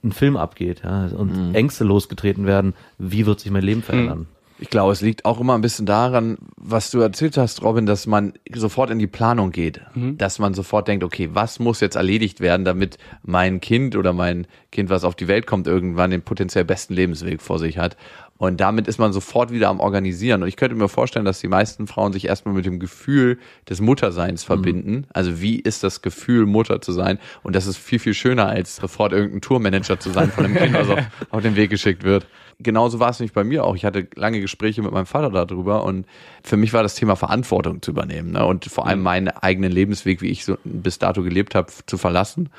[0.05, 4.27] ein Film abgeht ja, und Ängste losgetreten werden, wie wird sich mein Leben verändern?
[4.61, 8.07] Ich glaube, es liegt auch immer ein bisschen daran, was du erzählt hast, Robin, dass
[8.07, 9.81] man sofort in die Planung geht.
[10.17, 14.47] Dass man sofort denkt, okay, was muss jetzt erledigt werden, damit mein Kind oder mein
[14.71, 17.97] Kind, was auf die Welt kommt, irgendwann den potenziell besten Lebensweg vor sich hat.
[18.37, 20.43] Und damit ist man sofort wieder am Organisieren.
[20.43, 23.81] Und ich könnte mir vorstellen, dass die meisten Frauen sich erstmal mit dem Gefühl des
[23.81, 25.07] Mutterseins verbinden.
[25.13, 27.21] Also wie ist das Gefühl, Mutter zu sein?
[27.45, 30.75] Und das ist viel, viel schöner, als sofort irgendein Tourmanager zu sein von einem Kind,
[30.75, 30.99] was auf,
[31.31, 32.27] auf den Weg geschickt wird.
[32.59, 33.77] Genauso war es nämlich bei mir auch.
[33.77, 36.07] Ich hatte lange Gespräche mit meinem Vater darüber und
[36.43, 38.45] für mich war das Thema Verantwortung zu übernehmen ne?
[38.45, 42.51] und vor allem meinen eigenen Lebensweg, wie ich so bis dato gelebt habe, zu verlassen,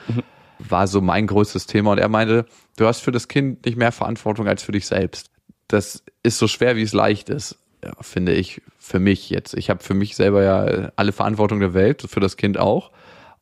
[0.59, 1.91] war so mein größtes Thema.
[1.91, 2.45] Und er meinte,
[2.77, 5.29] du hast für das Kind nicht mehr Verantwortung als für dich selbst.
[5.67, 9.55] Das ist so schwer, wie es leicht ist, ja, finde ich, für mich jetzt.
[9.55, 12.91] Ich habe für mich selber ja alle Verantwortung der Welt, für das Kind auch.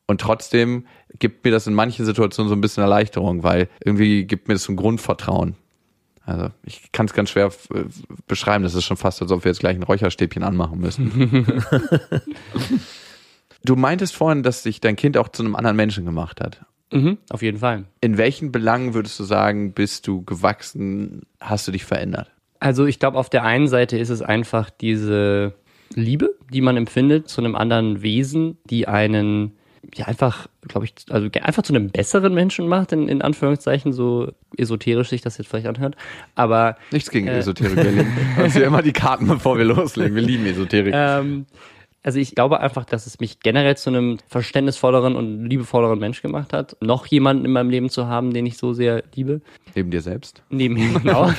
[0.05, 0.85] Und trotzdem
[1.19, 4.63] gibt mir das in manchen Situationen so ein bisschen Erleichterung, weil irgendwie gibt mir das
[4.63, 5.55] so ein Grundvertrauen.
[6.25, 7.83] Also ich kann es ganz schwer äh,
[8.27, 8.63] beschreiben.
[8.63, 11.45] Das ist schon fast, als ob wir jetzt gleich ein Räucherstäbchen anmachen müssen.
[13.65, 16.65] du meintest vorhin, dass sich dein Kind auch zu einem anderen Menschen gemacht hat.
[16.93, 17.85] Mhm, auf jeden Fall.
[18.01, 22.29] In welchen Belangen würdest du sagen, bist du gewachsen, hast du dich verändert?
[22.59, 25.53] Also ich glaube, auf der einen Seite ist es einfach diese
[25.95, 29.53] Liebe, die man empfindet zu einem anderen Wesen, die einen
[29.95, 34.31] ja einfach, glaube ich, also einfach zu einem besseren Menschen macht, in, in Anführungszeichen, so
[34.57, 35.95] esoterisch sich das jetzt vielleicht anhört.
[36.35, 37.39] Aber Nichts gegen Äh.
[37.39, 37.75] Esoterik.
[37.75, 38.07] Wir legen
[38.41, 40.15] uns hier immer die Karten, bevor wir loslegen.
[40.15, 40.93] Wir lieben Esoterik.
[40.95, 41.45] ähm,
[42.03, 46.51] also ich glaube einfach, dass es mich generell zu einem verständnisvolleren und liebevolleren Mensch gemacht
[46.51, 49.41] hat, noch jemanden in meinem Leben zu haben, den ich so sehr liebe.
[49.73, 50.43] Neben dir selbst.
[50.49, 51.31] Neben mir, genau.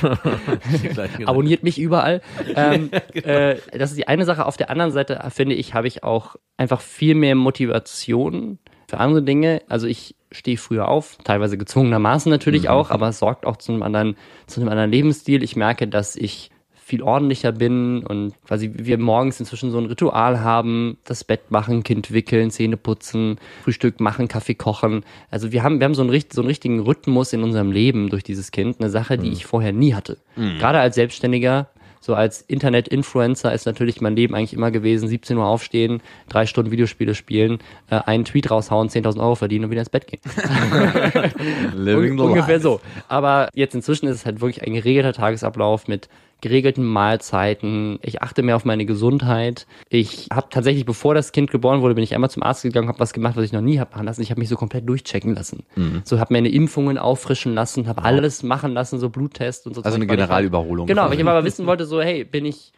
[1.25, 2.21] Abonniert mich überall.
[2.55, 4.45] Ähm, äh, das ist die eine Sache.
[4.47, 9.21] Auf der anderen Seite, finde ich, habe ich auch einfach viel mehr Motivation für andere
[9.21, 9.61] Dinge.
[9.69, 13.83] Also ich stehe früher auf, teilweise gezwungenermaßen natürlich auch, aber es sorgt auch zu einem
[13.83, 15.43] anderen, zu einem anderen Lebensstil.
[15.43, 16.49] Ich merke, dass ich
[16.85, 21.81] viel ordentlicher bin und quasi wir morgens inzwischen so ein Ritual haben, das Bett machen,
[21.81, 25.03] Kind wickeln, Zähne putzen, Frühstück machen, Kaffee kochen.
[25.31, 28.21] Also wir haben, wir haben so einen, so einen richtigen Rhythmus in unserem Leben durch
[28.21, 30.19] dieses Kind, eine Sache, die ich vorher nie hatte.
[30.59, 31.69] Gerade als Selbstständiger,
[32.01, 36.69] so als Internet-Influencer ist natürlich mein Leben eigentlich immer gewesen, 17 Uhr aufstehen, drei Stunden
[36.69, 37.57] Videospiele spielen,
[37.89, 40.21] äh, einen Tweet raushauen, 10.000 Euro verdienen und wieder ins Bett gehen.
[41.73, 42.79] Living Un ungefähr so.
[43.07, 46.07] Aber jetzt inzwischen ist es halt wirklich ein geregelter Tagesablauf mit
[46.45, 47.97] geregelten Mahlzeiten.
[48.03, 49.65] Ich achte mehr auf meine Gesundheit.
[49.89, 52.99] Ich habe tatsächlich, bevor das Kind geboren wurde, bin ich einmal zum Arzt gegangen, habe
[52.99, 54.21] was gemacht, was ich noch nie habe machen lassen.
[54.21, 55.63] Ich habe mich so komplett durchchecken lassen.
[55.75, 56.03] Mhm.
[56.03, 59.81] So habe meine Impfungen auffrischen lassen, habe alles machen lassen, so Bluttest und so.
[59.81, 60.85] Also eine Generalüberholung.
[60.85, 62.71] Genau, weil ich aber wissen wollte, so hey, bin ich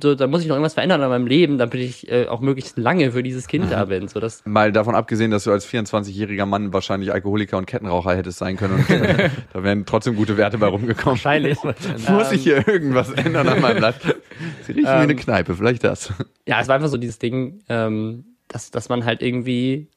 [0.00, 2.78] so, da muss ich noch irgendwas verändern an meinem Leben, damit ich äh, auch möglichst
[2.78, 4.06] lange für dieses Kind da bin.
[4.06, 8.38] So, das Mal davon abgesehen, dass du als 24-jähriger Mann wahrscheinlich Alkoholiker und Kettenraucher hättest
[8.38, 8.74] sein können.
[8.74, 11.16] Und, äh, da wären trotzdem gute Werte bei rumgekommen.
[11.16, 11.58] wahrscheinlich.
[12.08, 13.96] Muss ich hier irgendwas ändern an meinem Blatt?
[14.62, 16.12] Sie riechen wie eine Kneipe, vielleicht das.
[16.46, 19.88] ja, es war einfach so dieses Ding, ähm, dass, dass man halt irgendwie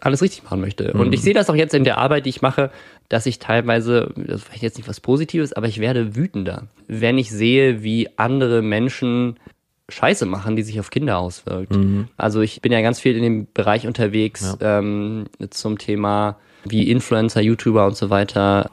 [0.00, 0.92] alles richtig machen möchte.
[0.92, 2.70] Und ich sehe das auch jetzt in der Arbeit, die ich mache,
[3.08, 7.18] dass ich teilweise, das ist vielleicht jetzt nicht was Positives, aber ich werde wütender, wenn
[7.18, 9.36] ich sehe, wie andere Menschen
[9.88, 11.76] Scheiße machen, die sich auf Kinder auswirkt.
[12.16, 17.40] Also ich bin ja ganz viel in dem Bereich unterwegs ähm, zum Thema, wie Influencer,
[17.40, 18.70] YouTuber und so weiter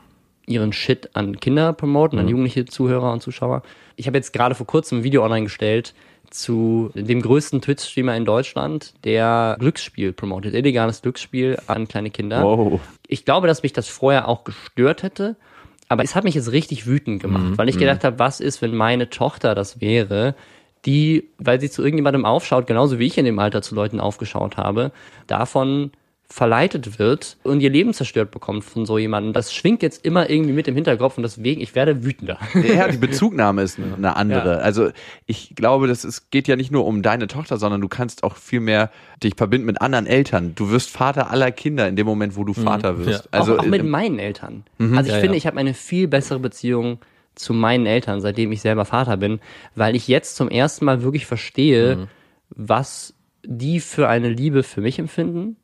[0.47, 3.61] ihren Shit an Kinder promoten, an jugendliche Zuhörer und Zuschauer.
[3.95, 5.93] Ich habe jetzt gerade vor kurzem ein Video online gestellt
[6.33, 12.43] zu dem größten Twitch-Streamer in Deutschland, der Glücksspiel promotet, illegales Glücksspiel an kleine Kinder.
[12.43, 12.81] Wow.
[13.07, 15.35] Ich glaube, dass mich das vorher auch gestört hätte,
[15.89, 18.75] aber es hat mich jetzt richtig wütend gemacht, weil ich gedacht habe, was ist, wenn
[18.75, 20.33] meine Tochter das wäre,
[20.85, 24.57] die, weil sie zu irgendjemandem aufschaut, genauso wie ich in dem Alter zu Leuten aufgeschaut
[24.57, 24.91] habe,
[25.27, 25.91] davon
[26.29, 29.33] verleitet wird und ihr Leben zerstört bekommt von so jemandem.
[29.33, 32.39] Das schwingt jetzt immer irgendwie mit im Hinterkopf und deswegen, ich werde wütender.
[32.55, 34.53] Ja, die Bezugnahme ist eine andere.
[34.53, 34.57] Ja.
[34.57, 34.89] Also
[35.27, 38.35] ich glaube, das ist, geht ja nicht nur um deine Tochter, sondern du kannst auch
[38.37, 38.89] viel mehr
[39.21, 40.53] dich verbinden mit anderen Eltern.
[40.55, 43.25] Du wirst Vater aller Kinder in dem Moment, wo du Vater wirst.
[43.25, 43.29] Ja.
[43.39, 44.63] Also auch, auch mit ähm, meinen Eltern.
[44.79, 45.37] Also ich Ja, finde, ja.
[45.37, 46.97] ich habe eine viel bessere Beziehung
[47.35, 49.39] zu meinen Eltern, seitdem ich selber Vater bin,
[49.75, 52.07] weil ich jetzt zum ersten Mal wirklich verstehe, Mhm.
[52.49, 53.13] was
[53.45, 55.57] die für eine Liebe für mich empfinden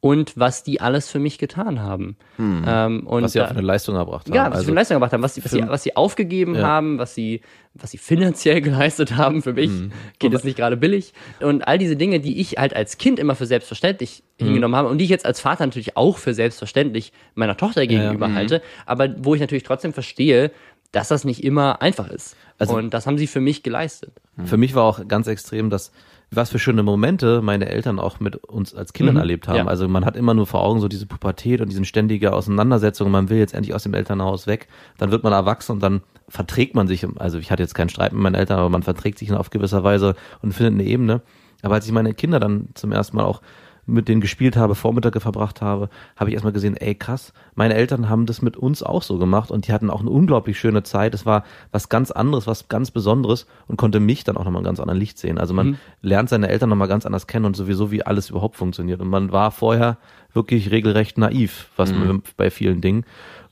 [0.00, 2.16] und was die alles für mich getan haben.
[2.38, 3.24] Ähm, und.
[3.24, 4.34] Was sie auch für eine Leistung erbracht haben.
[4.34, 5.96] ja, was sie also, für eine Leistung gemacht haben, was sie, was sie, was sie
[5.96, 6.62] aufgegeben Ja.
[6.62, 7.40] haben, was sie,
[7.74, 9.42] was sie finanziell geleistet haben.
[9.42, 9.92] Für mich Mhm.
[10.20, 11.12] geht es nicht gerade billig.
[11.40, 14.44] Und all diese Dinge, die ich halt als Kind immer für selbstverständlich Mhm.
[14.46, 18.28] hingenommen habe und die ich jetzt als Vater natürlich auch für selbstverständlich meiner Tochter gegenüber
[18.28, 18.34] Mhm.
[18.36, 20.52] halte, aber wo ich natürlich trotzdem verstehe,
[20.92, 22.36] dass das nicht immer einfach ist.
[22.58, 24.12] Also- und das haben sie für mich geleistet.
[24.44, 25.90] Für mich war auch ganz extrem, dass
[26.30, 29.20] was für schöne Momente meine Eltern auch mit uns als Kindern Mhm.
[29.20, 29.56] erlebt haben.
[29.56, 29.66] Ja.
[29.66, 33.10] Also man hat immer nur vor Augen so diese Pubertät und diese ständige Auseinandersetzung.
[33.10, 34.68] Man will jetzt endlich aus dem Elternhaus weg.
[34.98, 37.06] Dann wird man erwachsen und dann verträgt man sich.
[37.18, 39.84] Also ich hatte jetzt keinen Streit mit meinen Eltern, aber man verträgt sich auf gewisser
[39.84, 41.22] Weise und findet eine Ebene.
[41.62, 43.40] Aber als ich meine Kinder dann zum ersten Mal auch
[43.88, 48.08] mit denen gespielt habe, Vormittage verbracht habe, habe ich erstmal gesehen, ey krass, meine Eltern
[48.08, 51.14] haben das mit uns auch so gemacht und die hatten auch eine unglaublich schöne Zeit.
[51.14, 54.66] Es war was ganz anderes, was ganz Besonderes und konnte mich dann auch nochmal in
[54.66, 55.38] ganz anderen Licht sehen.
[55.38, 59.00] Also man lernt seine Eltern nochmal ganz anders kennen und sowieso, wie alles überhaupt funktioniert.
[59.00, 59.96] Und man war vorher
[60.32, 63.04] wirklich regelrecht naiv, was man bei vielen Dingen.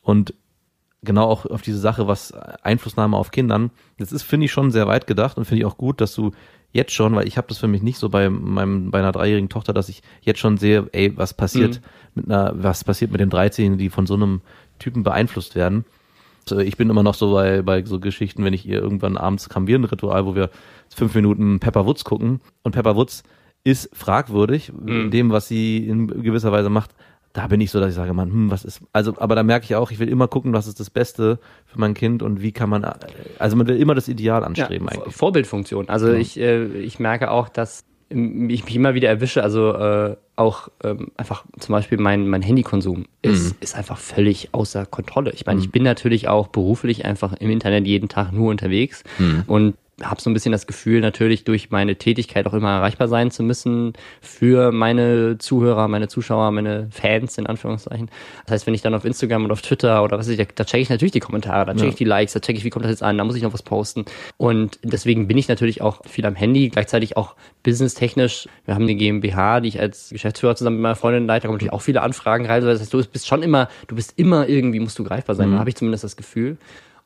[0.02, 0.34] Und
[1.02, 4.86] genau auch auf diese Sache, was Einflussnahme auf Kindern, das ist, finde ich, schon sehr
[4.86, 6.32] weit gedacht und finde ich auch gut, dass du
[6.72, 9.48] jetzt schon, weil ich habe das für mich nicht so bei meinem bei einer dreijährigen
[9.48, 11.80] Tochter, dass ich jetzt schon sehe, ey, was passiert
[12.14, 14.40] mit einer, was passiert mit den 13, die von so einem
[14.78, 15.84] Typen beeinflusst werden.
[16.48, 19.48] Also ich bin immer noch so bei, bei so Geschichten, wenn ich ihr irgendwann abends
[19.48, 20.50] kam wir ein Ritual, wo wir
[20.94, 23.24] fünf Minuten Pepper Woods gucken und Pepper Woods
[23.64, 26.94] ist fragwürdig in dem, was sie in gewisser Weise macht.
[27.36, 29.66] Da bin ich so, dass ich sage, man, hm, was ist, also, aber da merke
[29.66, 32.50] ich auch, ich will immer gucken, was ist das Beste für mein Kind und wie
[32.50, 32.82] kann man,
[33.38, 35.14] also man will immer das Ideal anstreben Ja, eigentlich.
[35.14, 35.90] Vorbildfunktion.
[35.90, 40.68] Also ich, äh, ich merke auch, dass ich mich immer wieder erwische, also äh, auch
[40.82, 45.32] ähm, einfach zum Beispiel mein, mein Handykonsum ist, ist einfach völlig außer Kontrolle.
[45.32, 49.04] Ich meine, ich bin natürlich auch beruflich einfach im Internet jeden Tag nur unterwegs
[49.46, 53.30] und habe so ein bisschen das Gefühl, natürlich durch meine Tätigkeit auch immer erreichbar sein
[53.30, 58.10] zu müssen für meine Zuhörer, meine Zuschauer, meine Fans in Anführungszeichen.
[58.44, 60.44] Das heißt, wenn ich dann auf Instagram und auf Twitter oder was weiß ich, da,
[60.54, 62.70] da checke ich natürlich die Kommentare, da checke ich die Likes, da checke ich, wie
[62.70, 64.04] kommt das jetzt an, da muss ich noch was posten.
[64.36, 68.48] Und deswegen bin ich natürlich auch viel am Handy, gleichzeitig auch businesstechnisch.
[68.66, 71.56] Wir haben eine GmbH, die ich als Geschäftsführer zusammen mit meiner Freundin leite, da kommen
[71.56, 72.62] natürlich auch viele Anfragen rein.
[72.62, 75.52] Das heißt, du bist schon immer, du bist immer irgendwie, musst du greifbar sein.
[75.52, 76.58] Da habe ich zumindest das Gefühl.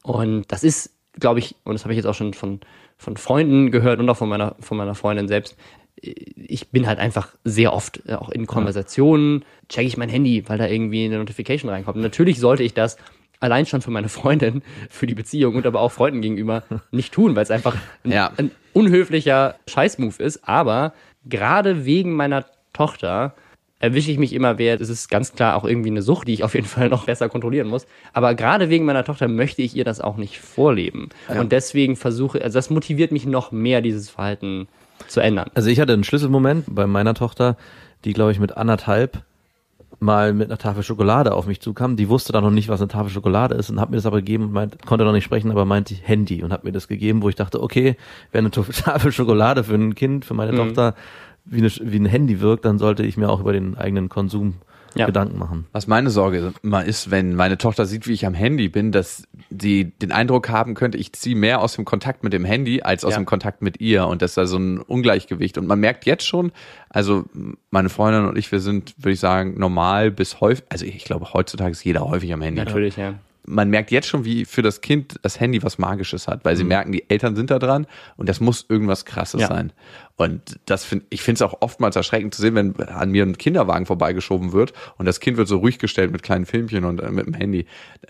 [0.03, 2.61] Und das ist, glaube ich, und das habe ich jetzt auch schon von,
[2.96, 5.57] von Freunden gehört und auch von meiner, von meiner Freundin selbst,
[6.03, 10.57] ich bin halt einfach sehr oft äh, auch in Konversationen, checke ich mein Handy, weil
[10.59, 11.96] da irgendwie eine Notification reinkommt.
[11.96, 12.96] Und natürlich sollte ich das
[13.40, 17.37] allein schon für meine Freundin, für die Beziehung und aber auch Freunden gegenüber nicht tun,
[17.37, 18.33] weil es einfach ein, Ja.
[18.37, 20.49] ein unhöflicher Scheißmove ist.
[20.49, 20.94] Aber
[21.27, 23.35] gerade wegen meiner Tochter
[23.81, 26.45] erwische ich mich immer wer, das ist ganz klar auch irgendwie eine Sucht, die ich
[26.45, 27.87] auf jeden Fall noch besser kontrollieren muss.
[28.12, 31.09] Aber gerade wegen meiner Tochter möchte ich ihr das auch nicht vorleben.
[31.29, 34.69] Und deswegen versuche, also das motiviert mich noch mehr, dieses Verhalten
[35.09, 35.51] zu ändern.
[35.55, 37.57] Also ich hatte einen Schlüsselmoment bei meiner Tochter,
[38.05, 39.25] die glaube ich mit anderthalb
[39.99, 41.97] mal mit einer Tafel Schokolade auf mich zukam.
[41.97, 44.19] Die wusste dann noch nicht, was eine Tafel Schokolade ist und hat mir das aber
[44.19, 47.23] gegeben und meint, konnte noch nicht sprechen, aber meinte Handy und hat mir das gegeben,
[47.23, 47.97] wo ich dachte, okay,
[48.33, 50.95] wenn eine Tafel Schokolade für ein Kind, für meine Tochter
[51.44, 54.55] wie, eine, wie ein Handy wirkt, dann sollte ich mir auch über den eigenen Konsum
[54.96, 55.07] Ja.
[55.07, 55.66] Gedanken machen.
[55.72, 59.22] Was meine Sorge immer ist, wenn meine Tochter sieht, wie ich am Handy bin, dass
[59.48, 63.05] sie den Eindruck haben könnte, ich ziehe mehr aus dem Kontakt mit dem Handy als
[63.05, 63.18] aus Ja.
[63.20, 64.07] dem Kontakt mit ihr.
[64.09, 65.59] Und das ist da so ein Ungleichgewicht.
[65.59, 66.50] Und man merkt jetzt schon,
[66.88, 67.24] also
[67.70, 71.33] meine Freundin und ich, wir sind, würde ich sagen, normal bis häufig, also ich glaube,
[71.35, 72.61] heutzutage ist jeder häufig am Handy.
[72.61, 73.14] Natürlich, ja.
[73.46, 76.64] Man merkt jetzt schon, wie für das Kind das Handy was Magisches hat, weil sie
[76.64, 79.48] merken, die Eltern sind da dran und das muss irgendwas Krasses Ja.
[79.48, 79.72] sein.
[80.16, 83.38] Und das find, ich finde es auch oftmals erschreckend zu sehen, wenn an mir ein
[83.38, 87.11] Kinderwagen vorbeigeschoben wird und das Kind wird so ruhig gestellt mit kleinen Filmchen und äh,
[87.11, 87.64] mit dem Handy.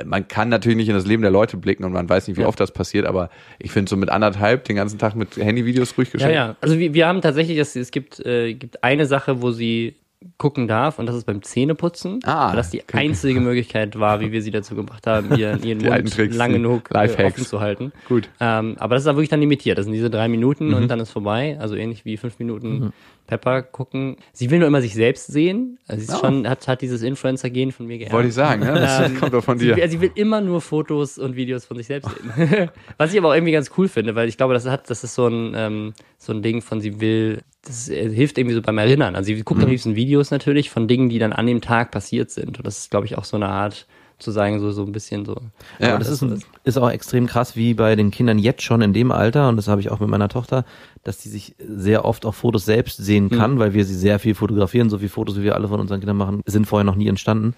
[0.04, 2.42] Man kann natürlich nicht in das Leben der Leute blicken und man weiß nicht, wie
[2.42, 2.48] Ja.
[2.48, 6.08] oft das passiert, aber ich finde so mit anderthalb den ganzen Tag mit Handyvideos ruhig
[6.08, 6.34] Ja, gestellt.
[6.34, 6.56] ja.
[6.60, 9.94] Also wir, wir haben tatsächlich, das, es gibt, äh, gibt eine Sache, wo sie
[10.36, 12.20] gucken darf und das ist beim Zähneputzen.
[12.24, 12.98] Ah, Weil das die okay.
[12.98, 16.94] einzige Möglichkeit war, wie wir sie dazu gebracht haben, ihren, ihren Mund lang genug äh,
[16.94, 17.34] Lifehacks.
[17.36, 17.92] offen zu halten.
[18.06, 18.28] Gut.
[18.38, 19.78] Ähm, aber das ist dann wirklich dann limitiert.
[19.78, 20.74] Das sind diese drei Minuten Mhm.
[20.74, 21.56] und dann ist vorbei.
[21.58, 22.92] Also ähnlich wie fünf Minuten
[23.26, 24.16] Pepper gucken.
[24.32, 25.78] Sie will nur immer sich selbst sehen.
[25.88, 26.26] Also sie ist Oh.
[26.26, 28.12] schon, hat, hat dieses Influencer-Gen von mir geerbt.
[28.12, 28.74] Wollte ich sagen, ne?
[28.74, 29.76] das Ähm, kommt doch von Sie, dir.
[29.76, 32.68] will- sie will immer nur Fotos und Videos von sich selbst sehen.
[32.98, 35.14] Was ich aber auch irgendwie ganz cool finde, weil ich glaube, das hat, das ist
[35.14, 38.78] so ein, ähm, so ein Ding von, sie will das äh, hilft irgendwie so beim
[38.78, 39.16] Erinnern.
[39.16, 42.30] Also sie guckt am liebsten Videos natürlich von Dingen, die dann an dem Tag passiert
[42.30, 42.58] sind.
[42.58, 43.86] Und das ist, glaube ich, auch so eine Art
[44.18, 45.36] zu sagen, so, so ein bisschen so.
[45.78, 48.82] Ja, aber das, ist, ein, ist auch extrem krass, wie bei den Kindern jetzt schon
[48.82, 50.64] in dem Alter, und das habe ich auch mit meiner Tochter,
[51.02, 54.34] dass die sich sehr oft auch Fotos selbst sehen kann, weil wir sie sehr viel
[54.34, 54.90] fotografieren.
[54.90, 57.54] So viele Fotos, wie wir alle von unseren Kindern machen, sind vorher noch nie entstanden.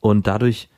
[0.00, 0.68] Und dadurch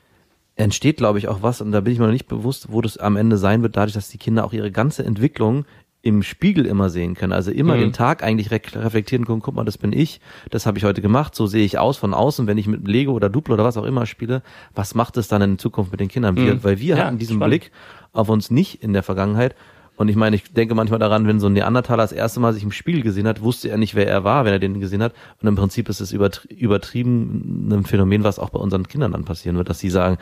[0.55, 2.97] entsteht, glaube ich, auch was, und da bin ich mir noch nicht bewusst, wo das
[2.97, 5.65] am Ende sein wird, dadurch, dass die Kinder auch ihre ganze Entwicklung
[6.05, 7.33] im Spiegel immer sehen können.
[7.33, 7.79] Also immer Mhm.
[7.79, 11.01] den Tag eigentlich re reflektieren können, guck mal, das bin ich, das habe ich heute
[11.01, 13.75] gemacht, so sehe ich aus von außen, wenn ich mit Lego oder Duplo oder was
[13.75, 14.43] auch immer spiele,
[14.75, 16.37] was macht es dann in Zukunft mit den Kindern?
[16.37, 16.63] Wir, Mhm.
[16.63, 17.59] Weil wir Ja, hatten diesen spannend.
[17.61, 17.71] Blick
[18.13, 19.55] auf uns nicht in der Vergangenheit.
[19.97, 22.61] Und ich meine, ich denke manchmal daran, wenn so ein Neandertaler das erste Mal sich
[22.63, 25.13] im Spiegel gesehen hat, wusste er nicht, wer er war, wenn er den gesehen hat.
[25.41, 29.23] Und im Prinzip ist es übertri übertrieben ein Phänomen, was auch bei unseren Kindern dann
[29.25, 30.17] passieren wird, dass sie sagen,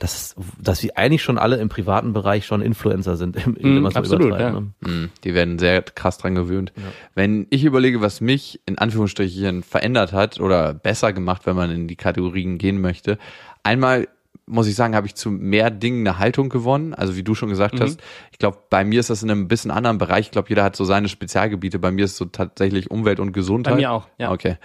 [0.00, 3.98] dass, dass wir eigentlich schon alle im privaten Bereich schon Influencer sind, wenn man so
[3.98, 4.50] absolut, ja.
[4.50, 4.72] ne?
[4.80, 6.72] Mhm, Die werden sehr krass dran gewöhnt.
[7.14, 11.86] Wenn ich überlege, was mich in Anführungsstrichen verändert hat oder besser gemacht, wenn man in
[11.86, 13.18] die Kategorien gehen möchte,
[13.62, 14.08] einmal
[14.46, 16.92] muss ich sagen, habe ich zu mehr Dingen eine Haltung gewonnen.
[16.92, 17.82] Also wie du schon gesagt Mhm.
[17.82, 18.00] hast,
[18.32, 20.26] ich glaube, bei mir ist das in einem bisschen anderen Bereich.
[20.26, 21.78] Ich glaube, jeder hat so seine Spezialgebiete.
[21.78, 23.74] Bei mir ist es so tatsächlich Umwelt und Gesundheit.
[23.74, 24.32] Bei mir auch, ja.
[24.32, 24.56] Okay.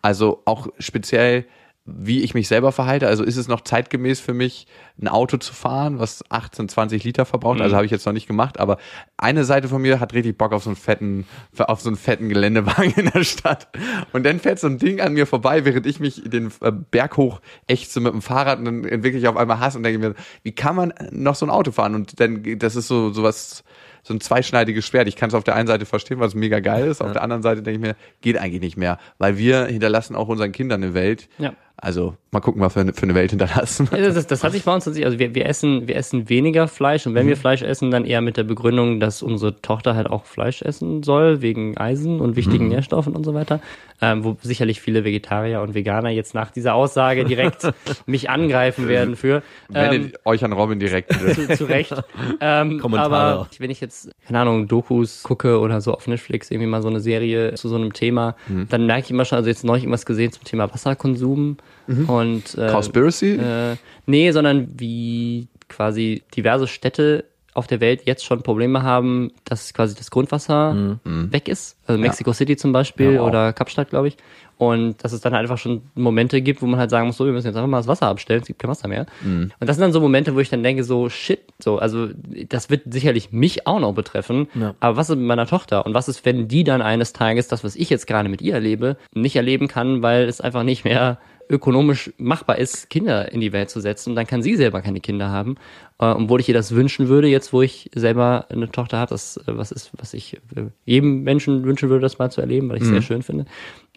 [0.00, 1.46] Also auch speziell,
[1.86, 3.06] wie ich mich selber verhalte.
[3.06, 4.66] Also ist es noch zeitgemäß für mich,
[5.00, 7.56] ein Auto zu fahren, was 18, 20 Liter verbraucht.
[7.56, 7.62] Mhm.
[7.62, 8.58] Also habe ich jetzt noch nicht gemacht.
[8.58, 8.78] Aber
[9.16, 11.26] eine Seite von mir hat richtig Bock auf so einen fetten,
[11.58, 13.68] auf so einen fetten Geländewagen in der Stadt.
[14.12, 17.16] Und dann fährt so ein Ding an mir vorbei, während ich mich den äh, Berg
[17.16, 20.14] hoch ächze mit dem Fahrrad und dann entwickle ich auf einmal Hass und denke mir,
[20.42, 21.94] wie kann man noch so ein Auto fahren?
[21.94, 23.62] Und dann, das ist so, sowas,
[24.02, 25.08] so ein zweischneidiges Schwert.
[25.08, 27.02] Ich kann es auf der einen Seite verstehen, was mega geil ist.
[27.02, 28.98] Auf der anderen Seite denke ich mir, geht eigentlich nicht mehr.
[29.18, 31.28] Weil wir hinterlassen auch unseren Kindern eine Welt.
[31.38, 31.54] Ja.
[31.78, 33.86] Also mal gucken, was wir für eine Welt hinterlassen.
[33.92, 36.68] Ja, Das, das hat sich bei uns tatsächlich, also wir, wir essen, wir essen weniger
[36.68, 37.30] Fleisch und wenn Mhm.
[37.30, 41.02] wir Fleisch essen, dann eher mit der Begründung, dass unsere Tochter halt auch Fleisch essen
[41.02, 42.70] soll, wegen Eisen und wichtigen Mhm.
[42.70, 43.60] Nährstoffen und so weiter.
[44.00, 47.70] Ähm, wo sicherlich viele Vegetarier und Veganer jetzt nach dieser Aussage direkt
[48.06, 49.42] mich angreifen werden für.
[49.74, 51.12] Ähm, Wendet euch an Robin direkt.
[51.34, 51.94] zu, zu Recht.
[52.40, 53.14] Ähm, Kommentare.
[53.14, 56.88] aber wenn ich jetzt, keine Ahnung, Dokus gucke oder so auf Netflix, irgendwie mal so
[56.88, 58.66] eine Serie zu so einem Thema, Mhm.
[58.70, 62.70] dann merke ich immer schon, also jetzt neulich irgendwas gesehen zum Thema Wasserkonsum und äh,
[62.70, 63.36] Conspiracy?
[63.36, 63.76] äh,
[64.06, 67.24] nee, sondern wie quasi diverse Städte
[67.54, 71.78] auf der Welt jetzt schon Probleme haben, dass quasi das Grundwasser weg ist.
[71.86, 73.28] Also Mexico City zum Beispiel Ja, wow.
[73.28, 74.16] oder Kapstadt, glaube ich.
[74.58, 77.24] Und dass es dann halt einfach schon Momente gibt, wo man halt sagen muss, so,
[77.24, 79.06] wir müssen jetzt einfach mal das Wasser abstellen, es gibt kein Wasser mehr.
[79.24, 82.08] Und das sind dann so Momente, wo ich dann denke, so, shit, so, also
[82.48, 84.48] das wird sicherlich mich auch noch betreffen.
[84.54, 84.74] Ja.
[84.80, 85.86] Aber was ist mit meiner Tochter?
[85.86, 88.54] Und was ist, wenn die dann eines Tages das, was ich jetzt gerade mit ihr
[88.54, 91.18] erlebe, nicht erleben kann, weil es einfach nicht mehr
[91.48, 94.10] ökonomisch machbar ist, Kinder in die Welt zu setzen.
[94.10, 95.56] Und dann kann sie selber keine Kinder haben.
[95.98, 99.36] Äh, obwohl ich ihr das wünschen würde, jetzt wo ich selber eine Tochter habe, das
[99.36, 102.76] äh, was ist, was ich äh, jedem Menschen wünschen würde, das mal zu erleben, weil
[102.76, 103.46] ich es sehr schön finde.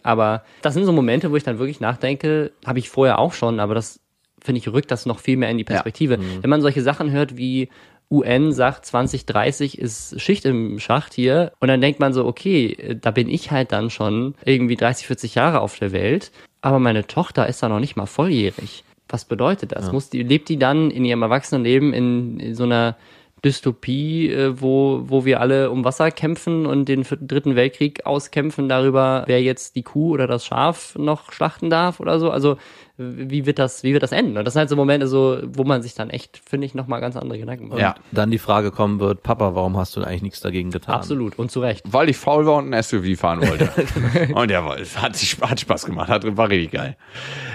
[0.03, 3.59] Aber das sind so Momente, wo ich dann wirklich nachdenke, habe ich vorher auch schon,
[3.59, 3.99] aber das
[4.41, 6.17] finde ich rückt das noch viel mehr in die Perspektive.
[6.41, 7.67] Wenn man solche Sachen hört wie
[8.11, 13.11] UN sagt 2030 ist Schicht im Schacht hier und dann denkt man so, okay, da
[13.11, 17.47] bin ich halt dann schon irgendwie 30, 40 Jahre auf der Welt, aber meine Tochter
[17.47, 18.83] ist da noch nicht mal volljährig.
[19.07, 19.91] Was bedeutet das?
[19.91, 22.95] Muss die, lebt die dann in ihrem Erwachsenenleben in, in so einer
[23.43, 29.23] Dystopie, äh, wo, wo wir alle um Wasser kämpfen und den dritten Weltkrieg auskämpfen darüber,
[29.27, 32.29] wer jetzt die Kuh oder das Schaf noch schlachten darf oder so.
[32.29, 32.57] Also
[32.99, 34.37] wie wird das, wie wird das enden?
[34.37, 36.99] Und das sind halt so Momente, so, wo man sich dann echt, finde ich, nochmal
[36.99, 37.79] ganz andere Gedanken macht.
[37.79, 37.95] Ja.
[38.11, 40.95] Dann die Frage kommen wird, Papa, warum hast du denn eigentlich nichts dagegen getan?
[40.95, 41.85] Absolut und zu Recht.
[41.89, 43.69] Weil ich faul war und ein SUV fahren wollte.
[44.33, 46.97] und der war, hat, sich, hat Spaß gemacht, hat, war richtig geil.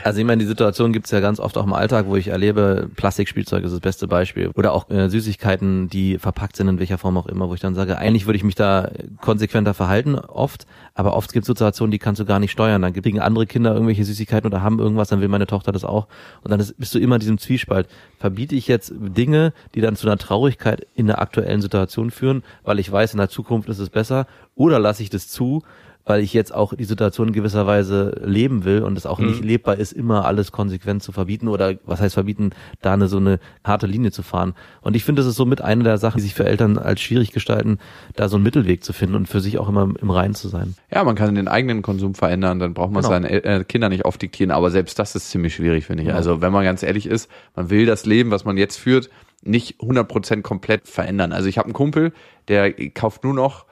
[0.02, 2.88] Also ich meine, die Situation gibt's ja ganz oft auch im Alltag, wo ich erlebe,
[2.96, 4.50] Plastikspielzeug ist das beste Beispiel.
[4.54, 7.74] Oder auch äh, Süßigkeiten, die verpackt sind, in welcher Form auch immer, wo ich dann
[7.74, 11.98] sage, eigentlich würde ich mich da konsequenter verhalten, oft, aber oft gibt es Situationen, die
[11.98, 12.80] kannst du gar nicht steuern.
[12.80, 16.08] Dann kriegen andere Kinder irgendwelche Süßigkeiten oder haben irgendwas, dann will meine Tochter das auch.
[16.42, 17.88] Und dann ist, bist du immer in diesem Zwiespalt.
[18.18, 22.78] Verbiete ich jetzt Dinge, die dann zu einer Traurigkeit in der aktuellen Situation führen, weil
[22.78, 25.62] ich weiß, in der Zukunft ist es besser, oder lasse ich das zu,
[26.06, 29.42] weil ich jetzt auch die Situation in gewisser Weise leben will und es auch nicht
[29.42, 32.50] lebbar ist, immer alles konsequent zu verbieten oder was heißt verbieten,
[32.82, 34.54] da eine so eine harte Linie zu fahren.
[34.82, 37.00] Und ich finde, das ist so mit eine der Sachen, die sich für Eltern als
[37.00, 37.78] schwierig gestalten,
[38.16, 40.74] da so einen Mittelweg zu finden und für sich auch immer im Reinen zu sein.
[40.92, 43.08] Ja, man kann den eigenen Konsum verändern, dann braucht man Genau.
[43.14, 46.12] seinen äh, Kindern nicht aufdiktieren, aber selbst das ist ziemlich schwierig, finde ich.
[46.12, 49.08] Also wenn man ganz ehrlich ist, man will das Leben, was man jetzt führt,
[49.42, 51.32] nicht 100% komplett verändern.
[51.32, 52.12] Also ich habe einen Kumpel,
[52.48, 53.64] der kauft nur noch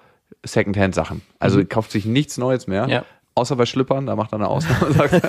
[0.45, 1.23] Secondhand-Sachen.
[1.39, 2.89] Also kauft sich nichts Neues mehr.
[2.89, 3.05] Ja.
[3.35, 5.23] Außer bei Schlippern, da macht er eine Ausnahme, sagt.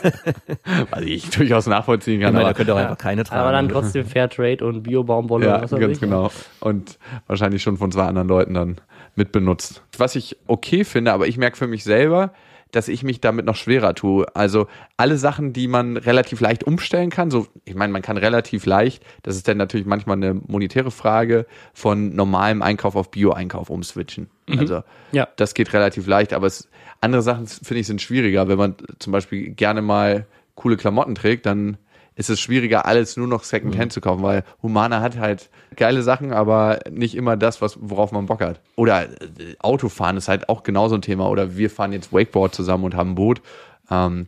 [0.92, 2.34] Was ich durchaus nachvollziehen Ich kann.
[2.34, 3.42] meine, aber- da könnt ihr auch einfach keine tragen.
[3.42, 6.00] Aber dann trotzdem Fairtrade und Bio-Baumwolle ja, und was ganz ich.
[6.02, 6.30] genau.
[6.60, 6.98] Und
[7.28, 8.82] wahrscheinlich schon von zwei anderen Leuten dann
[9.16, 9.84] mit benutzt.
[9.98, 12.32] Was ich okay finde, aber ich merke für mich selber,
[12.74, 14.26] dass ich mich damit noch schwerer tue.
[14.36, 14.68] Also
[14.98, 19.04] alle Sachen, die man relativ leicht umstellen kann, so, ich meine, man kann relativ leicht,
[19.22, 24.30] das ist dann natürlich manchmal eine monetäre Frage, von normalem Einkauf auf Bio-Einkauf umswitchen.
[24.58, 25.28] Also Ja.
[25.38, 26.68] das geht relativ leicht, aber es,
[27.00, 28.48] andere Sachen finde ich sind schwieriger.
[28.48, 31.78] Wenn man zum Beispiel gerne mal coole Klamotten trägt, dann
[32.16, 36.32] ist es schwieriger, alles nur noch Secondhand zu kaufen, weil Humana hat halt geile Sachen,
[36.32, 38.62] aber nicht immer das, was, worauf man Bock hat.
[38.76, 41.30] Oder äh, Autofahren ist halt auch genauso ein Thema.
[41.30, 43.42] Oder wir fahren jetzt Wakeboard zusammen und haben ein Boot.
[43.90, 44.28] Ähm,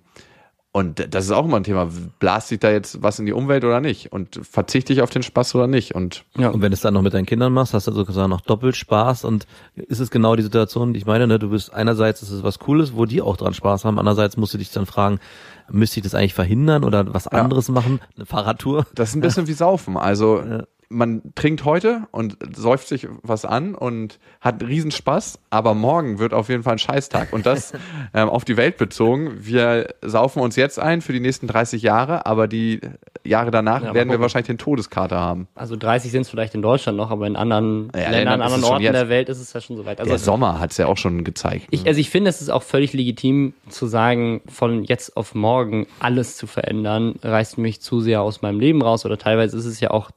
[0.75, 1.87] und das ist auch immer ein Thema.
[2.19, 4.11] Blast sich da jetzt was in die Umwelt oder nicht?
[4.11, 5.95] Und verzichte ich auf den Spaß oder nicht?
[5.95, 6.49] Und Ja.
[6.49, 8.75] Und wenn du es dann noch mit deinen Kindern machst, hast du sozusagen noch doppelt
[8.75, 11.39] Spaß und ist es genau die Situation, die ich meine, ne?
[11.39, 14.53] du bist einerseits ist es was Cooles, wo die auch dran Spaß haben, andererseits musst
[14.53, 15.21] du dich dann fragen,
[15.69, 18.85] müsste ich das eigentlich verhindern oder was anderes machen, eine Fahrradtour?
[18.95, 19.97] Das ist ein bisschen wie Saufen.
[19.97, 20.41] Also
[20.89, 26.33] man trinkt heute und säuft sich was an und hat riesen Spaß, aber morgen wird
[26.33, 27.33] auf jeden Fall ein Scheißtag.
[27.33, 27.73] Und das
[28.13, 29.33] ähm, auf die Welt bezogen.
[29.39, 32.81] Wir saufen uns jetzt ein für die nächsten 30 Jahre, aber die
[33.23, 35.47] Jahre danach Ja, werden wir wahrscheinlich den Todeskater haben.
[35.55, 38.63] Also 30 sind es vielleicht in Deutschland noch, aber in anderen Ja, Ländern, es anderen
[38.65, 38.93] Orten jetzt.
[38.93, 39.99] der Welt ist es ja schon soweit.
[39.99, 41.67] Also Der Sommer hat es ja auch schon gezeigt.
[41.71, 45.87] Ich, also ich finde, es ist auch völlig legitim zu sagen, von jetzt auf morgen
[45.99, 49.05] alles zu verändern, reißt mich zu sehr aus meinem Leben raus.
[49.05, 50.11] Oder teilweise ist es ja auch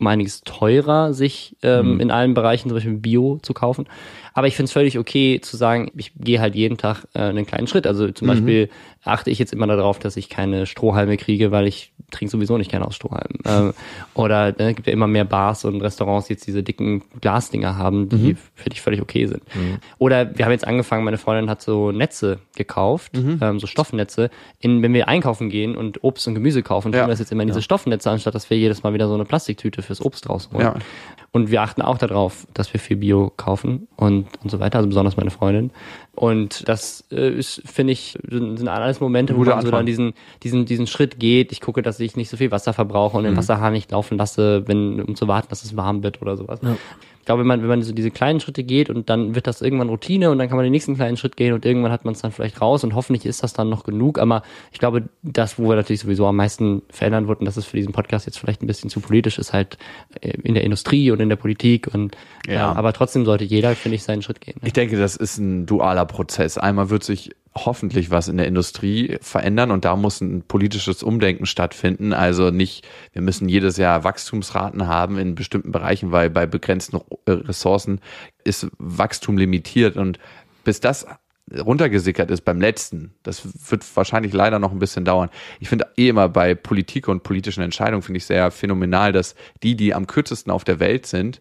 [0.00, 3.86] um einiges teurer, sich ähm, in allen Bereichen zum Beispiel Bio zu kaufen.
[4.32, 7.46] Aber ich finde es völlig okay zu sagen, ich gehe halt jeden Tag äh, einen
[7.46, 7.86] kleinen Schritt.
[7.86, 8.70] Also zum Beispiel
[9.04, 12.70] achte ich jetzt immer darauf, dass ich keine Strohhalme kriege, weil ich trinke sowieso nicht
[12.70, 13.38] gerne aus Strohhalmen.
[13.46, 13.72] ähm,
[14.14, 18.08] oder es gibt ja immer mehr Bars und Restaurants, die jetzt diese dicken Glasdinger haben,
[18.08, 19.42] die für dich völlig okay sind.
[19.98, 24.30] Oder wir haben jetzt angefangen, meine Freundin hat so Netze gekauft, ähm, so Stoffnetze.
[24.58, 27.06] In, wenn wir einkaufen gehen und Obst und Gemüse kaufen, tun Ja.
[27.06, 29.24] wir das jetzt immer in diese Stoffnetze, anstatt dass wir jedes Mal wieder so eine
[29.24, 30.66] Plastiktüte fürs Obst rausholen.
[30.66, 30.74] Ja.
[31.32, 34.88] Und wir achten auch darauf, dass wir viel Bio kaufen und, und so weiter, also
[34.88, 35.70] besonders meine Freundin.
[36.16, 40.14] Und das äh, ist, finde ich, sind, sind alles Momente, wo man so dann diesen,
[40.42, 41.52] diesen, diesen Schritt geht.
[41.52, 44.66] Ich gucke, dass ich nicht so viel Wasser verbrauche und den Wasserhahn nicht laufen lasse,
[44.66, 46.60] wenn, um zu warten, dass es warm wird oder sowas.
[47.20, 49.60] Ich glaube, wenn man, wenn man so diese kleinen Schritte geht und dann wird das
[49.60, 52.14] irgendwann Routine und dann kann man den nächsten kleinen Schritt gehen und irgendwann hat man
[52.14, 54.18] es dann vielleicht raus und hoffentlich ist das dann noch genug.
[54.18, 54.42] Aber
[54.72, 57.92] ich glaube, das, wo wir natürlich sowieso am meisten verändern würden, das ist für diesen
[57.92, 59.76] Podcast jetzt vielleicht ein bisschen zu politisch, ist halt
[60.22, 62.16] äh, in der Industrie und in der Politik und
[62.46, 62.52] Ja.
[62.52, 62.72] ja.
[62.72, 64.56] aber trotzdem sollte jeder, finde ich, seinen Schritt gehen.
[64.60, 64.68] Ne?
[64.68, 66.56] Ich denke, das ist ein dualer Prozess.
[66.58, 71.46] Einmal wird sich hoffentlich was in der Industrie verändern und da muss ein politisches Umdenken
[71.46, 72.12] stattfinden.
[72.12, 77.32] Also nicht, wir müssen jedes Jahr Wachstumsraten haben in bestimmten Bereichen, weil bei begrenzten äh,
[77.32, 78.00] Ressourcen
[78.44, 80.18] ist Wachstum limitiert und
[80.62, 81.06] bis das
[81.52, 85.30] runtergesickert ist beim letzten, das wird wahrscheinlich leider noch ein bisschen dauern.
[85.58, 89.74] Ich finde eh immer bei Politik und politischen Entscheidungen finde ich sehr phänomenal, dass die,
[89.74, 91.40] die am kürzesten auf der Welt sind,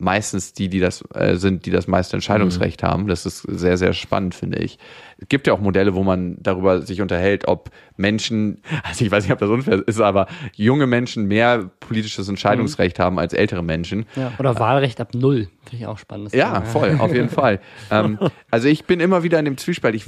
[0.00, 3.06] meistens die, die das äh, sind, die das meiste Entscheidungsrecht haben.
[3.06, 4.78] Das ist sehr, sehr spannend, finde ich.
[5.18, 9.24] Es gibt ja auch Modelle, wo man darüber sich unterhält, ob Menschen, also ich weiß
[9.24, 10.26] nicht, ob das unfair ist, aber
[10.56, 14.06] junge Menschen mehr politisches Entscheidungsrecht haben als ältere Menschen.
[14.16, 14.32] Ja.
[14.38, 16.34] Oder Wahlrecht ab null, finde ich auch spannend.
[16.34, 17.60] Ja, voll, auf jeden Fall.
[17.90, 18.18] Ähm,
[18.50, 19.94] also ich bin immer wieder in dem Zwiespalt.
[19.94, 20.04] Ich,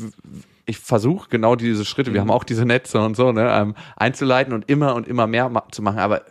[0.67, 4.53] ich versuche genau diese Schritte, wir haben auch diese Netze und so, ne, ähm, einzuleiten
[4.53, 5.99] und immer und immer mehr ma zu machen.
[5.99, 6.23] Aber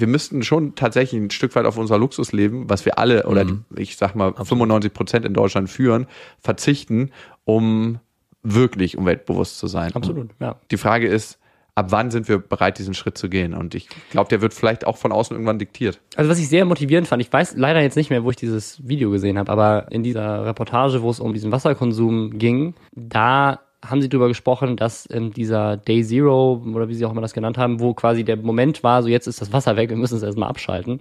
[0.00, 3.44] wir müssten schon tatsächlich ein Stück weit auf unser Luxus leben, was wir alle oder
[3.44, 6.06] die, ich sag mal 95 Prozent in Deutschland führen,
[6.40, 7.10] verzichten,
[7.44, 7.98] um
[8.42, 9.94] wirklich umweltbewusst zu sein.
[9.94, 10.56] Absolut, ja.
[10.70, 11.38] Die Frage ist,
[11.74, 13.54] ab wann sind wir bereit, diesen Schritt zu gehen?
[13.54, 16.00] Und ich glaube, der wird vielleicht auch von außen irgendwann diktiert.
[16.16, 18.86] Also was ich sehr motivierend fand, ich weiß leider jetzt nicht mehr, wo ich dieses
[18.86, 24.02] Video gesehen habe, aber in dieser Reportage, wo es um diesen Wasserkonsum ging, da haben
[24.02, 27.58] sie darüber gesprochen, dass ähm, dieser Day Zero oder wie sie auch immer das genannt
[27.58, 30.22] haben, wo quasi der Moment war, so jetzt ist das Wasser weg, wir müssen es
[30.22, 31.00] erstmal abschalten,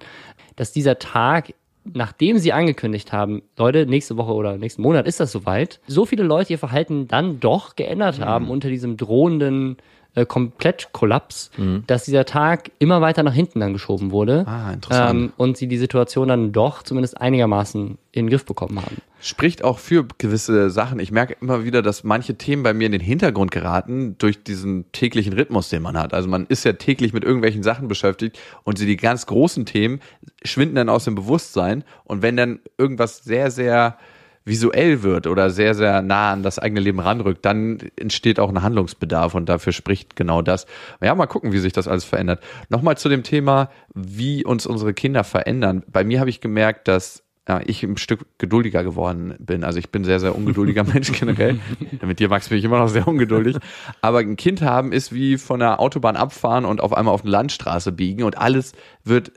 [0.55, 1.53] dass dieser Tag
[1.93, 6.23] nachdem sie angekündigt haben, Leute, nächste Woche oder nächsten Monat ist das soweit, so viele
[6.23, 9.77] Leute ihr Verhalten dann doch geändert haben unter diesem drohenden
[10.15, 11.51] äh, Komplettkollaps,
[11.87, 14.45] dass dieser Tag immer weiter nach hinten dann geschoben wurde.
[14.47, 15.19] Ah, interessant.
[15.19, 18.97] Ähm, und sie die Situation dann doch zumindest einigermaßen in den Griff bekommen haben.
[19.19, 20.99] spricht auch für gewisse Sachen.
[20.99, 24.89] Ich merke immer wieder, dass manche Themen bei mir in den Hintergrund geraten durch diesen
[24.93, 26.13] täglichen Rhythmus, den man hat.
[26.13, 29.99] Also man ist ja täglich mit irgendwelchen Sachen beschäftigt und die ganz großen Themen
[30.43, 31.83] schwinden dann aus dem Bewusstsein.
[32.05, 33.97] Und wenn dann irgendwas sehr, sehr
[34.45, 38.61] visuell wird oder sehr, sehr nah an das eigene Leben ranrückt, dann entsteht auch ein
[38.61, 40.67] Handlungsbedarf und dafür spricht genau das.
[41.01, 42.41] Ja, mal gucken, wie sich das alles verändert.
[42.69, 45.83] Nochmal zu dem Thema, wie uns unsere Kinder verändern.
[45.87, 49.63] Bei mir habe ich gemerkt, dass ja, ich ein Stück geduldiger geworden bin.
[49.63, 51.59] Also ich bin ein sehr, sehr ungeduldiger Mensch generell.
[52.01, 53.57] Mit dir, Max, bin ich immer noch sehr ungeduldig.
[54.01, 57.31] Aber ein Kind haben ist wie von der Autobahn abfahren und auf einmal auf eine
[57.31, 58.73] Landstraße biegen und alles
[59.03, 59.31] wird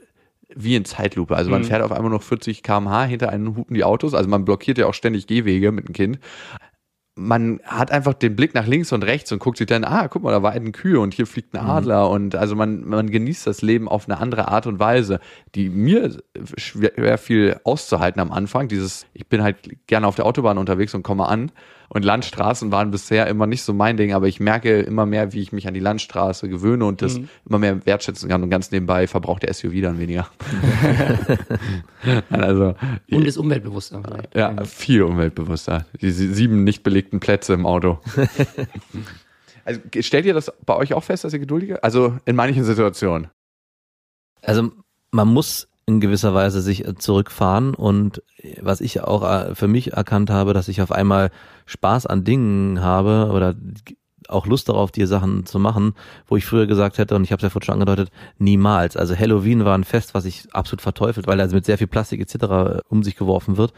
[0.59, 1.37] wie in Zeitlupe.
[1.37, 4.15] Also man fährt auf einmal noch 40 km/h, hinter einen hupen die Autos.
[4.15, 6.19] Also man blockiert ja auch ständig Gehwege mit dem Kind.
[7.15, 10.23] Man hat einfach den Blick nach links und rechts und guckt sich dann, ah, guck
[10.23, 12.11] mal, da weiden Kühe und hier fliegt ein Adler.
[12.11, 15.21] Und also man, man genießt das Leben auf eine andere Art und Weise,
[15.55, 16.17] die mir
[16.57, 18.69] schwer viel auszuhalten am Anfang.
[18.69, 21.51] Dieses, ich bin halt gerne auf der Autobahn unterwegs und komme an.
[21.91, 25.41] Und Landstraßen waren bisher immer nicht so mein Ding, aber ich merke immer mehr, wie
[25.41, 27.19] ich mich an die Landstraße gewöhne und das
[27.49, 28.43] immer mehr wertschätzen kann.
[28.43, 30.29] Und ganz nebenbei verbraucht der SUV dann weniger.
[32.31, 32.75] also,
[33.11, 34.03] Und ist umweltbewusster.
[34.05, 34.35] vielleicht.
[34.35, 35.87] ja, viel umweltbewusster.
[36.01, 37.99] Die sie- sieben nicht belegten Plätze im Auto.
[39.65, 41.83] also stellt ihr das bei euch auch fest, dass ihr geduldiger?
[41.83, 43.29] Also in manchen Situationen.
[44.43, 44.71] Also
[45.11, 49.69] man muss in gewisser Weise sich äh, zurückfahren und äh, was ich auch äh, für
[49.69, 51.31] mich erkannt habe, dass ich auf einmal
[51.65, 53.55] Spaß an Dingen habe oder
[54.29, 55.95] auch Lust darauf, die Sachen zu machen,
[56.27, 58.99] wo ich früher gesagt hätte, und ich habe es ja vorhin schon angedeutet, niemals.
[58.99, 62.21] Also Halloween war ein Fest, was ich absolut verteufelt, weil also mit sehr viel Plastik
[62.21, 62.83] etc.
[62.91, 63.73] um sich geworfen wird.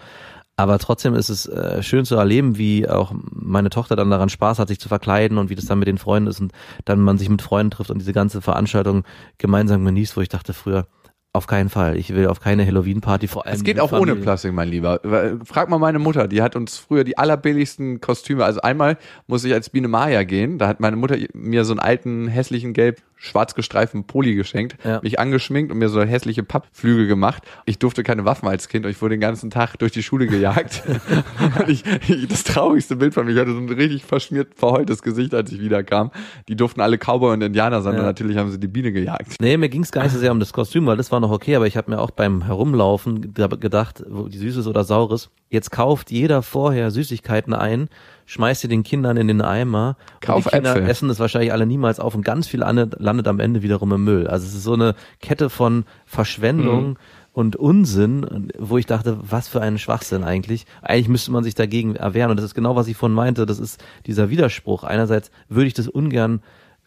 [0.56, 1.48] Aber trotzdem ist es
[1.86, 5.48] schön zu erleben, wie auch meine Tochter dann daran Spaß hat, sich zu verkleiden und
[5.48, 6.52] wie das dann mit den Freunden ist und
[6.84, 9.04] dann man sich mit Freunden trifft und diese ganze Veranstaltung
[9.38, 10.88] gemeinsam genießt, wo ich dachte früher,
[11.32, 11.96] auf keinen Fall.
[11.96, 13.54] Ich will auf keine Halloween-Party, vor allem.
[13.54, 14.22] Es geht auch ohne Familie.
[14.22, 15.00] Plastik, mein Lieber.
[15.44, 18.44] Frag mal meine Mutter, die hat uns früher die allerbilligsten Kostüme.
[18.44, 20.58] Also einmal muss ich als Biene Maya gehen.
[20.58, 24.98] Da hat meine Mutter mir so einen alten, hässlichen, gelb schwarz gestreiften Pulli geschenkt, Ja.
[25.02, 27.42] mich angeschminkt und mir so hässliche Pappflügel gemacht.
[27.66, 30.26] Ich durfte keine Waffen als Kind und ich wurde den ganzen Tag durch die Schule
[30.26, 30.82] gejagt.
[31.66, 35.34] ich, ich, das traurigste Bild von mir, ich hatte so ein richtig verschmiert, verheultes Gesicht,
[35.34, 36.10] als ich wiederkam.
[36.48, 38.00] Die durften alle Cowboy und Indianer sein Ja.
[38.00, 39.34] und natürlich haben sie die Biene gejagt.
[39.38, 41.30] Nee, mir ging es gar nicht so sehr um das Kostüm, weil das war noch
[41.30, 45.30] okay, aber ich habe mir auch beim Herumlaufen ge- gedacht, wo die Süßes oder Saures,
[45.48, 47.88] jetzt kauft jeder vorher Süßigkeiten ein,
[48.26, 50.88] schmeißt sie den Kindern in den Eimer Kauf und die Kinder Äpfel.
[50.90, 54.04] essen es wahrscheinlich alle niemals auf und ganz viel ande- landet am Ende wiederum im
[54.04, 54.26] Müll.
[54.26, 56.98] Also es ist so eine Kette von Verschwendung
[57.32, 60.66] und Unsinn, wo ich dachte, was für ein Schwachsinn eigentlich.
[60.82, 63.58] Eigentlich müsste man sich dagegen erwehren und das ist genau, was ich vorhin meinte, das
[63.58, 64.84] ist dieser Widerspruch.
[64.84, 66.40] Einerseits würde ich das ungern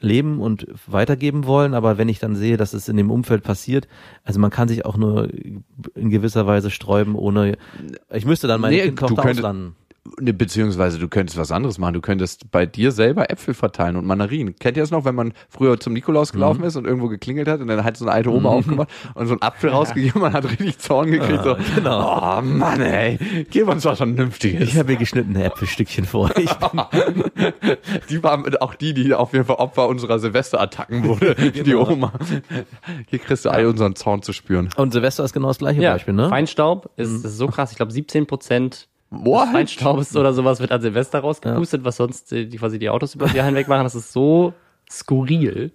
[0.04, 3.88] leben und weitergeben wollen, aber wenn ich dann sehe, dass es in dem Umfeld passiert,
[4.24, 5.30] also man kann sich auch nur
[5.96, 7.58] in gewisser Weise sträuben, ohne
[8.12, 9.76] ich müsste dann meine Nee, Kind Tochter auslanden.
[10.20, 11.94] Ne, beziehungsweise du könntest was anderes machen.
[11.94, 14.54] Du könntest bei dir selber Äpfel verteilen und Mandarinen.
[14.58, 16.68] Kennt ihr das noch, wenn man früher zum Nikolaus gelaufen Mhm.
[16.68, 19.34] ist und irgendwo geklingelt hat und dann hat so eine alte Oma aufgemacht und so
[19.34, 21.46] einen Apfel rausgegeben, man hat richtig Zorn gekriegt.
[21.46, 22.38] so, genau.
[22.38, 23.18] Oh Mann, ey,
[23.50, 24.68] gib uns was Vernünftiges.
[24.68, 26.30] Ich habe mir geschnittene Äpfelstückchen vor.
[26.38, 26.50] Ich,
[28.10, 31.36] die waren auch die, die auf jeden Fall Opfer unserer Silvesterattacken wurde.
[31.54, 31.90] Die Genau.
[31.90, 32.12] Oma.
[33.08, 34.70] Hier kriegst du all unseren Zorn zu spüren.
[34.76, 36.30] und Silvester ist genau das gleiche Ja, Beispiel, ne?
[36.30, 37.72] Feinstaub ist, ist so krass.
[37.72, 40.16] Ich glaube, 17 Prozent What?
[40.16, 43.46] Oder sowas wird an Silvester rausgepustet, was sonst die quasi die Autos über das Jahr
[43.46, 43.84] hinweg machen.
[43.84, 44.54] Das ist so
[44.90, 45.72] skurril.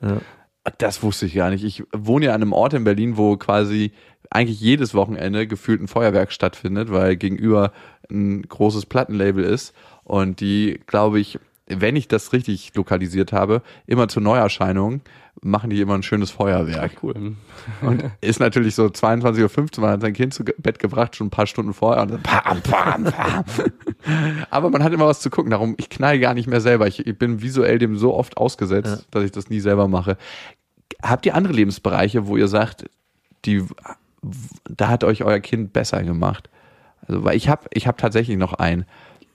[0.78, 1.64] Das wusste ich gar nicht.
[1.64, 3.92] Ich wohne ja an einem Ort in Berlin, wo quasi
[4.30, 7.72] eigentlich jedes Wochenende gefühlt ein Feuerwerk stattfindet, weil gegenüber
[8.10, 9.74] ein großes Plattenlabel ist
[10.04, 15.02] und die, glaube ich, wenn ich das richtig lokalisiert habe, immer zur Neuerscheinung
[15.42, 17.02] machen die immer ein schönes Feuerwerk.
[17.02, 17.36] Cool.
[17.82, 21.30] Und ist natürlich so 22.15 Uhr, man hat sein Kind zu Bett gebracht, schon ein
[21.30, 23.44] paar Stunden vorher und dann pam, pam, pam.
[24.50, 26.86] Aber man hat immer was zu gucken, darum, ich knall gar nicht mehr selber.
[26.86, 30.16] Ich, ich bin visuell dem so oft ausgesetzt, dass ich das nie selber mache.
[31.02, 32.86] Habt ihr andere Lebensbereiche, wo ihr sagt,
[33.44, 33.64] die,
[34.68, 36.50] da hat euch euer Kind besser gemacht?
[37.06, 38.84] Also, weil ich habe ich hab tatsächlich noch einen.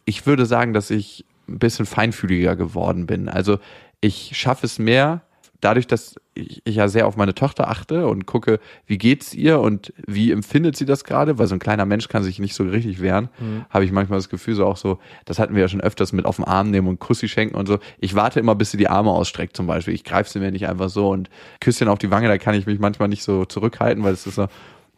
[0.05, 3.29] Ich würde sagen, dass ich ein bisschen feinfühliger geworden bin.
[3.29, 3.59] Also
[4.01, 5.21] ich schaffe es mehr,
[5.63, 9.59] dadurch, dass ich, ich ja sehr auf meine Tochter achte und gucke, wie geht's ihr
[9.59, 12.63] und wie empfindet sie das gerade, weil so ein kleiner Mensch kann sich nicht so
[12.63, 13.29] richtig wehren,
[13.69, 16.25] habe ich manchmal das Gefühl, so auch so, das hatten wir ja schon öfters mit
[16.25, 17.79] auf den Arm nehmen und Kussi schenken und so.
[17.99, 19.93] Ich warte immer, bis sie die Arme ausstreckt zum Beispiel.
[19.93, 21.29] Ich greife sie mir nicht einfach so und
[21.61, 24.35] Küsschen auf die Wange, da kann ich mich manchmal nicht so zurückhalten, weil es ist
[24.35, 24.47] so,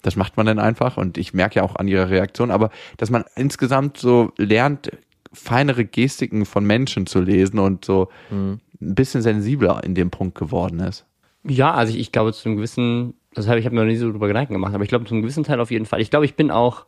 [0.02, 3.10] das macht man dann einfach und ich merke ja auch an ihrer Reaktion, aber dass
[3.10, 4.91] man insgesamt so lernt,
[5.36, 10.79] feinere Gestiken von Menschen zu lesen und so ein bisschen sensibler in dem Punkt geworden
[10.79, 11.05] ist.
[11.47, 13.97] Ja, also ich, ich glaube zu einem gewissen, das habe ich habe mir noch nie
[13.97, 16.01] so drüber Gedanken gemacht, aber ich glaube zu einem gewissen Teil auf jeden Fall.
[16.01, 16.86] Ich glaube, ich bin auch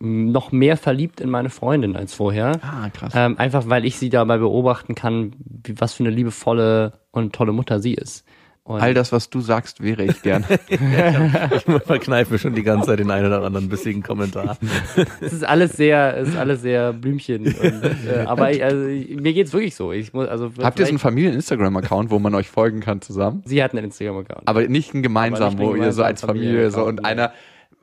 [0.00, 2.60] m, noch mehr verliebt in meine Freundin als vorher.
[2.62, 3.12] Ah, krass.
[3.16, 7.52] Ähm, einfach weil ich sie dabei beobachten kann, wie, was für eine liebevolle und tolle
[7.52, 8.24] Mutter sie ist.
[8.66, 10.44] Und All das, was du sagst, wäre ich gern.
[10.68, 14.58] ich verkneife mir schon die ganze Zeit den einen oder anderen bissigen Kommentar.
[15.20, 17.44] es ist alles sehr, es ist alles sehr Blümchen.
[17.44, 19.92] Und, äh, aber ich, also, ich, mir geht's wirklich so.
[19.92, 23.40] Ich muss, also Habt ihr so einen Familien-Instagram-Account, wo man euch folgen kann zusammen?
[23.44, 24.48] Sie hat einen Instagram-Account.
[24.48, 27.32] Aber nicht einen gemeinsamen, wo ihr so als Familie so und Familien-Account, einer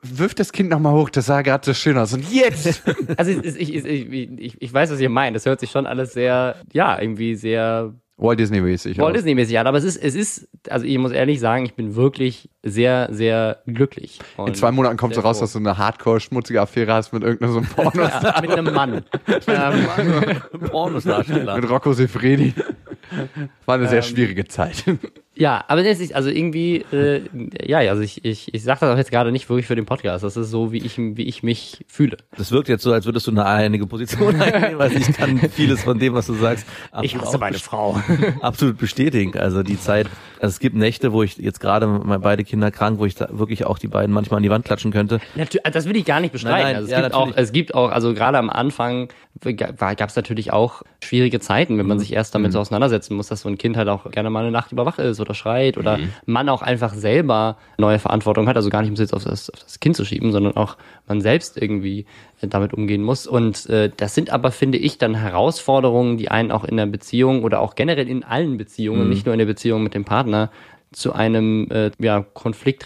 [0.02, 2.12] wirft das Kind nochmal hoch, das sah gerade so schön aus.
[2.12, 2.82] Und jetzt!
[3.16, 5.34] Also ich, ich, ich, ich, ich weiß, was ihr meint.
[5.34, 8.98] Das hört sich schon alles sehr, ja, irgendwie sehr Walt Disney-mäßig.
[8.98, 9.16] Walt.
[9.16, 12.48] Disney-mäßig an, aber es ist, es ist, also ich muss ehrlich sagen, ich bin wirklich
[12.62, 14.20] sehr, sehr glücklich.
[14.38, 17.58] In zwei Monaten kommt so raus, dass du eine hardcore-schmutzige Affäre hast mit irgendeinem so
[17.58, 18.02] einem Porno.
[18.04, 19.04] ja, mit einem Mann.
[19.48, 21.56] ähm, Pornosdarsteller.
[21.56, 22.54] mit Rocco Sifredi.
[23.66, 24.84] War eine sehr Ähm, schwierige Zeit.
[25.36, 27.22] Ja, aber das ist also irgendwie, äh,
[27.66, 30.24] ja, also ich, ich, ich sage das auch jetzt gerade nicht wirklich für den Podcast.
[30.24, 32.16] Das ist so, wie ich, wie ich mich fühle.
[32.36, 34.80] Das wirkt jetzt so, als würdest du eine einige Position einnehmen.
[34.80, 36.66] Also ich kann vieles von dem, was du sagst,
[37.02, 38.00] Ich hasse auch meine Frau.
[38.40, 39.36] absolut bestätigen.
[39.38, 40.06] Also die Zeit,
[40.40, 43.28] also es gibt Nächte, wo ich jetzt gerade meine beide Kinder krank, wo ich da
[43.30, 45.20] wirklich auch die beiden manchmal an die Wand klatschen könnte.
[45.34, 46.56] Natür das will ich gar nicht bestreiten.
[46.58, 47.44] Nein, nein, also es ja, gibt auch, natürlich.
[47.44, 49.08] es gibt auch, also gerade am Anfang
[49.56, 51.78] gab es natürlich auch schwierige Zeiten, Mhm.
[51.78, 54.30] wenn man sich erst damit so auseinandersetzen muss, dass so ein Kind halt auch gerne
[54.30, 56.12] mal eine Nacht über wach ist oder schreit oder Mhm.
[56.26, 58.56] man auch einfach selber neue Verantwortung hat.
[58.56, 60.76] Also gar nicht um es jetzt auf das, auf das Kind zu schieben, sondern auch
[61.08, 62.06] man selbst irgendwie
[62.40, 63.26] äh, damit umgehen muss.
[63.26, 67.42] Und äh, das sind aber, finde ich, dann Herausforderungen, die einen auch in der Beziehung
[67.44, 68.58] oder auch generell in allen Mhm.
[68.58, 70.50] Beziehungen, nicht nur in der Beziehung mit dem Partner,
[70.94, 72.24] zu einem äh, ja,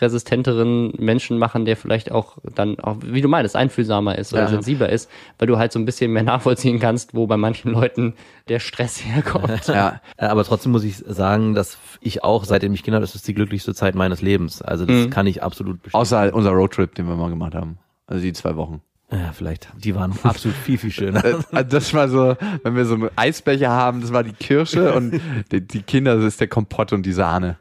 [0.02, 4.48] konfliktresistenteren Menschen machen, der vielleicht auch dann auch, wie du meinst, einfühlsamer ist oder Ja.
[4.48, 8.14] sensibler ist, weil du halt so ein bisschen mehr nachvollziehen kannst, wo bei manchen Leuten
[8.48, 9.66] der Stress herkommt.
[9.68, 10.00] ja.
[10.16, 13.28] Äh, Aber trotzdem muss ich sagen, dass ich auch, seitdem ich Kinder habe, das ist
[13.28, 14.62] die glücklichste Zeit meines Lebens.
[14.62, 15.10] Also das Mhm.
[15.10, 16.00] kann ich absolut bestätigen.
[16.00, 17.78] Außer unser Roadtrip, den wir mal gemacht haben.
[18.06, 18.80] Also die zwei Wochen.
[19.10, 19.68] Ja, vielleicht.
[19.78, 21.24] Die waren absolut viel, viel schöner.
[21.24, 24.92] Äh, Also das war so, wenn wir so einen Eisbecher haben, das war die Kirsche
[24.94, 25.20] und
[25.52, 27.56] die, die Kinder, das ist der Kompott und die Sahne.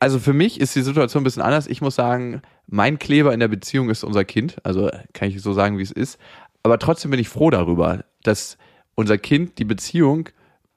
[0.00, 1.66] Also für mich ist die Situation ein bisschen anders.
[1.66, 4.56] Ich muss sagen, mein Kleber in der Beziehung ist unser Kind.
[4.62, 6.18] Also kann ich so sagen, wie es ist.
[6.62, 8.58] Aber trotzdem bin ich froh darüber, dass
[8.94, 10.28] unser Kind die Beziehung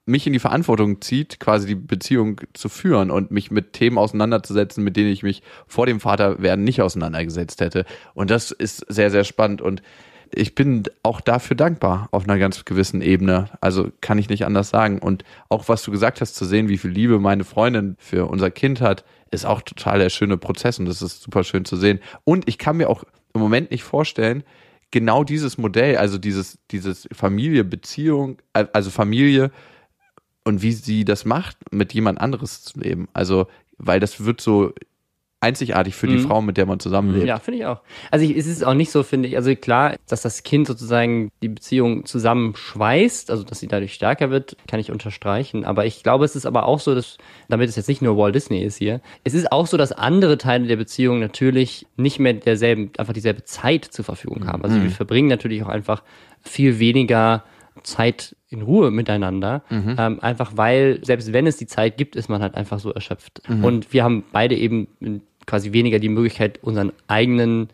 [0.05, 4.83] mich in die Verantwortung zieht, quasi die Beziehung zu führen und mich mit Themen auseinanderzusetzen,
[4.83, 7.85] mit denen ich mich vor dem Vaterwerden nicht auseinandergesetzt hätte.
[8.13, 9.61] Und das ist sehr, sehr spannend.
[9.61, 9.83] Und
[10.33, 13.49] ich bin auch dafür dankbar auf einer ganz gewissen Ebene.
[13.59, 14.99] Also kann ich nicht anders sagen.
[14.99, 18.51] Und auch was du gesagt hast, zu sehen, wie viel Liebe meine Freundin für unser
[18.51, 21.99] Kind hat, ist auch total der schöne Prozess und das ist super schön zu sehen.
[22.23, 23.03] Und ich kann mir auch
[23.33, 24.43] im Moment nicht vorstellen,
[24.91, 29.51] genau dieses Modell, also dieses, dieses Familie, Beziehung, also Familie
[30.43, 33.07] und wie sie das macht, mit jemand anderes zu leben.
[33.13, 34.73] Also, weil das wird so
[35.41, 36.27] einzigartig für die Mhm.
[36.27, 37.25] Frau, mit der man zusammenlebt.
[37.25, 37.81] Ja, finde ich auch.
[38.11, 41.31] Also ich, es ist auch nicht so, finde ich, also klar, dass das Kind sozusagen
[41.41, 45.65] die Beziehung zusammenschweißt, also dass sie dadurch stärker wird, kann ich unterstreichen.
[45.65, 47.17] Aber ich glaube, es ist aber auch so, dass,
[47.49, 50.37] damit es jetzt nicht nur Walt Disney ist hier, es ist auch so, dass andere
[50.37, 54.63] Teile der Beziehung natürlich nicht mehr derselben, einfach dieselbe Zeit zur Verfügung haben.
[54.63, 56.03] Also wir verbringen natürlich auch einfach
[56.41, 57.43] viel weniger
[57.83, 62.41] Zeit in Ruhe miteinander, ähm, einfach weil, selbst wenn es die Zeit gibt, ist man
[62.41, 63.41] halt einfach so erschöpft.
[63.47, 64.87] Und wir haben beide eben
[65.51, 67.69] quasi weniger die Möglichkeit, unseren eigenen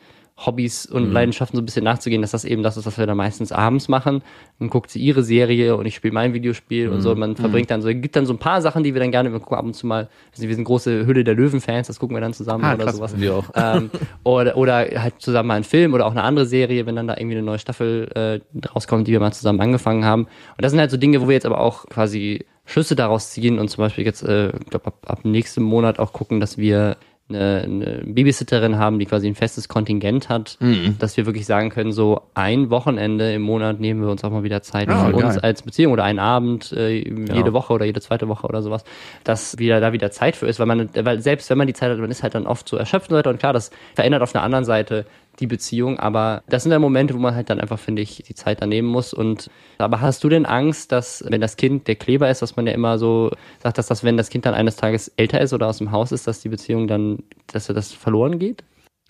[0.46, 3.18] Hobbys und Leidenschaften so ein bisschen nachzugehen, dass das eben das ist, was wir dann
[3.18, 4.22] meistens abends machen.
[4.60, 7.10] Dann guckt sie ihre Serie und ich spiele mein Videospiel und so.
[7.12, 9.32] Und man verbringt dann so, gibt dann so ein paar Sachen, die wir dann gerne,
[9.32, 12.16] wir gucken ab und zu mal, also wir sind große Hülle der Löwen-Fans, das gucken
[12.16, 12.98] wir dann zusammen Ah, oder krass.
[12.98, 13.20] sowas.
[13.20, 13.46] Wir auch.
[13.56, 13.90] Ähm,
[14.24, 17.16] oder, oder halt zusammen mal einen Film oder auch eine andere Serie, wenn dann da
[17.18, 20.24] irgendwie eine neue Staffel äh, rauskommt, die wir mal zusammen angefangen haben.
[20.26, 23.58] Und das sind halt so Dinge, wo wir jetzt aber auch quasi Schlüsse daraus ziehen
[23.58, 26.98] und zum Beispiel jetzt, äh, ich glaube, ab, ab nächstem Monat auch gucken, dass wir
[27.30, 30.96] eine, eine Babysitterin haben, die quasi ein festes Kontingent hat, Mhm.
[31.00, 34.44] dass wir wirklich sagen können, so ein Wochenende im Monat nehmen wir uns auch mal
[34.44, 35.40] wieder Zeit Ja, für uns geil.
[35.44, 38.84] als Beziehung oder einen Abend äh, jede Woche oder jede zweite Woche oder sowas,
[39.24, 41.92] dass wieder da wieder Zeit für ist, weil man, weil selbst wenn man die Zeit
[41.92, 44.22] hat, man ist halt dann oft so erschöpft und so weiter und klar, das verändert
[44.22, 45.06] auf der anderen Seite
[45.40, 48.36] die Beziehung, aber das sind dann Momente, wo man halt dann einfach, finde ich, die
[48.36, 51.96] Zeit dann nehmen muss und aber hast du denn Angst, dass wenn das Kind der
[51.96, 53.32] Kleber ist, was man ja immer so
[53.62, 56.12] sagt, dass das, wenn das Kind dann eines Tages älter ist oder aus dem Haus
[56.12, 58.64] ist, dass die Beziehung dann, dass das verloren geht?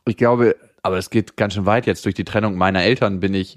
[0.05, 2.05] Ich glaube, aber es geht ganz schön weit jetzt.
[2.05, 3.55] Durch die Trennung meiner Eltern bin ich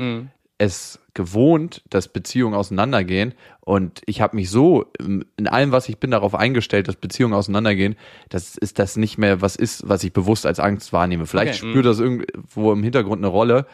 [0.61, 3.35] es gewohnt, dass Beziehungen auseinandergehen.
[3.61, 7.33] Und ich habe mich so ähm, in allem, was ich bin, darauf eingestellt, dass Beziehungen
[7.33, 7.97] auseinandergehen,
[8.29, 11.27] dass ist das nicht mehr was ist, was ich bewusst als Angst wahrnehme.
[11.27, 13.67] Vielleicht Okay, spürt das irgendwo im Hintergrund eine Rolle,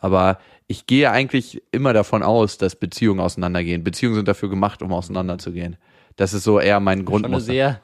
[0.00, 3.84] aber ich gehe eigentlich immer davon aus, dass Beziehungen auseinandergehen.
[3.84, 5.76] Beziehungen sind dafür gemacht, um auseinanderzugehen.
[6.16, 7.80] Das ist so eher mein Schon eine sehr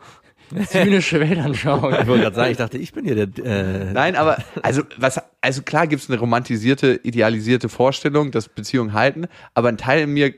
[0.68, 1.92] zynische Weltanschauung.
[1.92, 3.44] Ich wollte gerade sagen, ich dachte, ich bin hier der.
[3.44, 8.92] Äh, Nein, aber also was also klar gibt es eine romantisierte, idealisierte Vorstellung, dass Beziehungen
[8.92, 10.34] halten, aber ein Teil in mir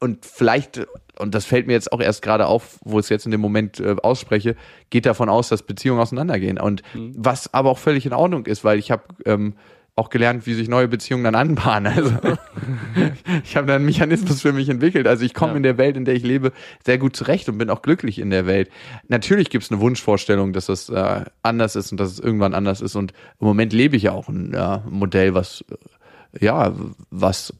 [0.00, 0.86] und vielleicht
[1.18, 3.40] und das fällt mir jetzt auch erst gerade auf, wo ich es jetzt in dem
[3.40, 4.56] Moment äh, ausspreche,
[4.90, 6.82] geht davon aus, dass Beziehungen auseinandergehen und
[7.16, 9.54] was aber auch völlig in Ordnung ist, weil ich habe ähm,
[9.96, 11.92] auch gelernt, wie sich neue Beziehungen dann anbahnen.
[11.92, 12.10] Also
[13.44, 15.06] ich habe da einen Mechanismus für mich entwickelt.
[15.06, 15.56] Also ich komme Ja.
[15.58, 16.52] in der Welt, in der ich lebe,
[16.84, 18.70] sehr gut zurecht und bin auch glücklich in der Welt.
[19.06, 22.80] Natürlich gibt es eine Wunschvorstellung, dass das äh, anders ist und dass es irgendwann anders
[22.80, 22.96] ist.
[22.96, 26.74] Und im Moment lebe ich ja auch ein ja, Modell, was äh, ja,
[27.10, 27.54] was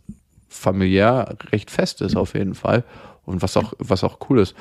[0.49, 2.83] familiär recht fest ist auf jeden Fall.
[3.27, 4.55] Und was auch, was auch cool ist.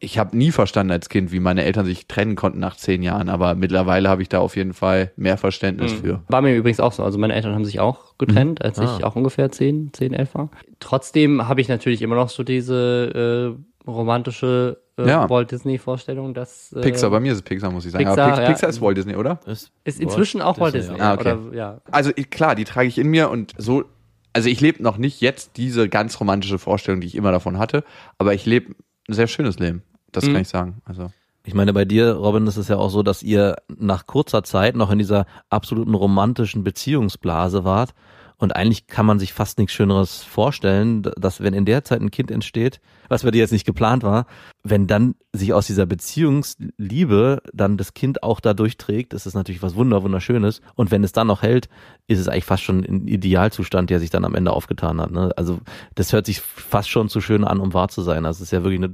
[0.00, 3.28] Ich habe nie verstanden als Kind, wie meine Eltern sich trennen konnten nach zehn Jahren,
[3.28, 6.22] aber mittlerweile habe ich da auf jeden Fall mehr Verständnis für.
[6.28, 7.02] War mir übrigens auch so.
[7.02, 10.50] Also meine Eltern haben sich auch getrennt, als ich auch ungefähr 10, 10, 11 war.
[10.78, 15.28] Trotzdem habe ich natürlich immer noch so diese äh, romantische äh, Ja.
[15.30, 18.04] Walt Disney-Vorstellung, dass äh, Pixar, bei mir ist es Pixar, muss ich sagen.
[18.04, 18.52] Pixar, aber Pix, ja.
[18.52, 19.40] Pixar ist Walt Disney, oder?
[19.46, 21.00] Ist, ist inzwischen auch Walt Disney.
[21.00, 21.32] Ah, okay.
[21.32, 21.80] Oder, ja.
[21.90, 23.84] Also klar, die trage ich in mir und so,
[24.32, 27.82] also ich lebe noch nicht jetzt diese ganz romantische Vorstellung, die ich immer davon hatte,
[28.18, 28.74] aber ich lebe
[29.08, 29.82] ein sehr schönes Leben.
[30.12, 30.32] Das Mhm.
[30.32, 30.82] kann ich sagen.
[30.84, 31.10] Also
[31.44, 34.76] Ich meine, bei dir, Robin, ist es ja auch so, dass ihr nach kurzer Zeit
[34.76, 37.94] noch in dieser absoluten romantischen Beziehungsblase wart.
[38.36, 42.10] Und eigentlich kann man sich fast nichts Schöneres vorstellen, dass wenn in der Zeit ein
[42.10, 44.26] Kind entsteht, was bei dir jetzt nicht geplant war,
[44.64, 49.62] wenn dann sich aus dieser Beziehungsliebe dann das Kind auch da durchträgt, ist es natürlich
[49.62, 50.60] was wunder wunderschönes.
[50.74, 51.68] Und wenn es dann noch hält,
[52.06, 55.10] ist es eigentlich fast schon ein Idealzustand, der sich dann am Ende aufgetan hat.
[55.10, 55.30] Ne?
[55.36, 55.60] Also
[55.94, 58.24] das hört sich fast schon zu schön an, um wahr zu sein.
[58.24, 58.92] Also es ist ja wirklich eine,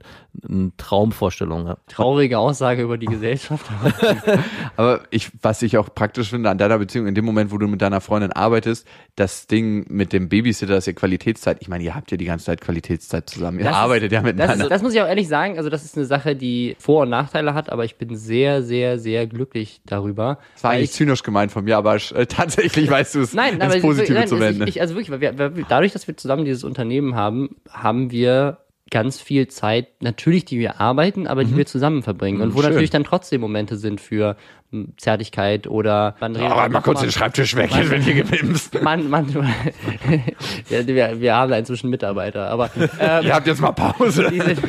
[0.49, 1.67] eine Traumvorstellung.
[1.67, 1.77] Ja.
[1.87, 3.65] Traurige Aussage über die Gesellschaft.
[4.77, 7.69] Aber ich, was ich auch praktisch finde an deiner Beziehung, in dem Moment, wo du
[7.69, 8.87] mit deiner Freundin arbeitest,
[9.17, 11.59] das Ding mit dem Babysitter, das ist ja Qualitätszeit.
[11.61, 13.59] Ich meine, ihr habt ja die ganze Zeit Qualitätszeit zusammen.
[13.59, 13.79] Ihr Das ist-
[14.13, 14.65] arbeitet ja Das, miteinander.
[14.65, 15.57] ist, das muss ich auch ehrlich sagen.
[15.59, 18.99] Also das ist eine Sache, die Vor- und Nachteile hat, aber ich bin sehr, sehr,
[18.99, 20.39] sehr glücklich darüber.
[20.55, 23.61] Das war eigentlich ich, zynisch gemeint von mir, aber äh, tatsächlich weißt du es Nein,
[23.61, 24.67] ins Positive nein, zu wenden.
[24.69, 28.11] Ich, also wirklich, weil wir, weil wir, dadurch, dass wir zusammen dieses Unternehmen haben, haben
[28.11, 28.59] wir
[28.91, 32.41] ganz viel Zeit, natürlich, die wir arbeiten, aber die wir zusammen verbringen.
[32.41, 32.63] Und wo Mhm.
[32.63, 32.71] Schön.
[32.71, 34.37] natürlich dann trotzdem Momente sind für
[34.97, 38.83] Zärtlichkeit oder man redet Aber mal kurz man- den Schreibtisch weg, jetzt wird hier gebimst.
[38.83, 39.27] man, man,
[40.71, 42.71] ja, wir, wir haben da inzwischen Mitarbeiter, aber
[43.01, 44.29] ähm, Ihr habt jetzt mal Pause.
[44.31, 44.61] die sind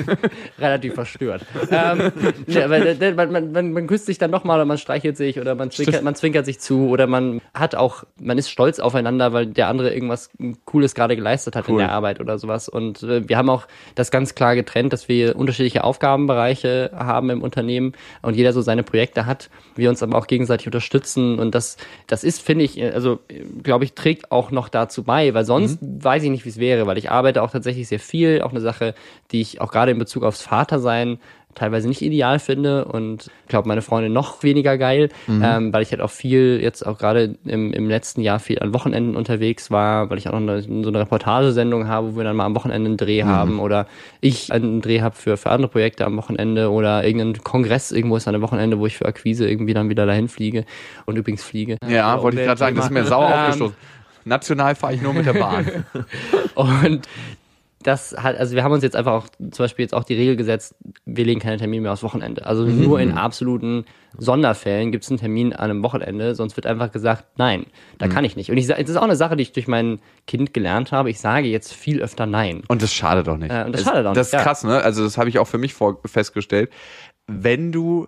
[0.60, 1.46] relativ verstört.
[1.72, 2.12] Ähm,
[2.48, 5.72] da- man, man, man, man küsst sich dann nochmal oder man streichelt sich oder man
[5.72, 9.68] zwinkert, man zwinkert sich zu oder man hat auch, man ist stolz aufeinander, weil der
[9.68, 10.30] andere irgendwas
[10.66, 11.80] Cooles gerade geleistet hat in Cool.
[11.82, 12.70] der Arbeit oder sowas.
[12.70, 17.42] Und äh, wir haben auch das ganz klar getrennt, dass wir unterschiedliche Aufgabenbereiche haben im
[17.42, 19.50] Unternehmen und jeder so seine Projekte hat.
[19.76, 21.40] Wir uns aber auch gegenseitig unterstützen.
[21.40, 21.78] Und das,
[22.08, 23.20] das ist, finde ich, also
[23.64, 26.88] glaube ich, trägt auch noch dazu bei, weil sonst weiß ich nicht, wie es wäre,
[26.88, 28.96] weil ich arbeite auch tatsächlich sehr viel, auch eine Sache,
[29.32, 31.20] die ich auch gerade in Bezug aufs Vatersein
[31.56, 36.02] teilweise nicht ideal finde und glaube meine Freundin noch weniger geil, ähm, weil ich halt
[36.02, 40.18] auch viel jetzt auch gerade im, im letzten Jahr viel an Wochenenden unterwegs war, weil
[40.18, 42.98] ich auch noch eine, so eine Reportagesendung habe, wo wir dann mal am Wochenende einen
[42.98, 43.88] Dreh haben oder
[44.22, 48.28] ich einen Dreh habe für, für andere Projekte am Wochenende oder irgendein Kongress irgendwo ist
[48.28, 50.66] an einem Wochenende, wo ich für Akquise irgendwie dann wieder dahin fliege
[51.06, 51.78] und übrigens fliege.
[51.88, 53.76] Ja, wollte ich gerade sagen, das ist mir sauer aufgestoßen.
[54.26, 55.86] National fahre ich nur mit der Bahn.
[56.56, 57.08] Und
[57.86, 60.36] das hat, also wir haben uns jetzt einfach auch zum Beispiel jetzt auch die Regel
[60.36, 60.76] gesetzt,
[61.06, 62.46] wir legen keine Termine mehr aufs Wochenende.
[62.46, 63.86] Also nur in absoluten
[64.18, 67.66] Sonderfällen gibt es einen Termin an einem Wochenende, sonst wird einfach gesagt, nein,
[67.98, 68.50] da kann ich nicht.
[68.50, 71.10] Und ich sage, das ist auch eine Sache, die ich durch mein Kind gelernt habe.
[71.10, 72.64] Ich sage jetzt viel öfter nein.
[72.68, 73.52] Und das schadet auch nicht.
[73.52, 74.44] Äh, und das Es- schadet auch Das ist nicht, ja.
[74.46, 74.82] krass, ne?
[74.82, 76.72] Also das habe ich auch für mich vor festgestellt.
[77.28, 78.08] Wenn du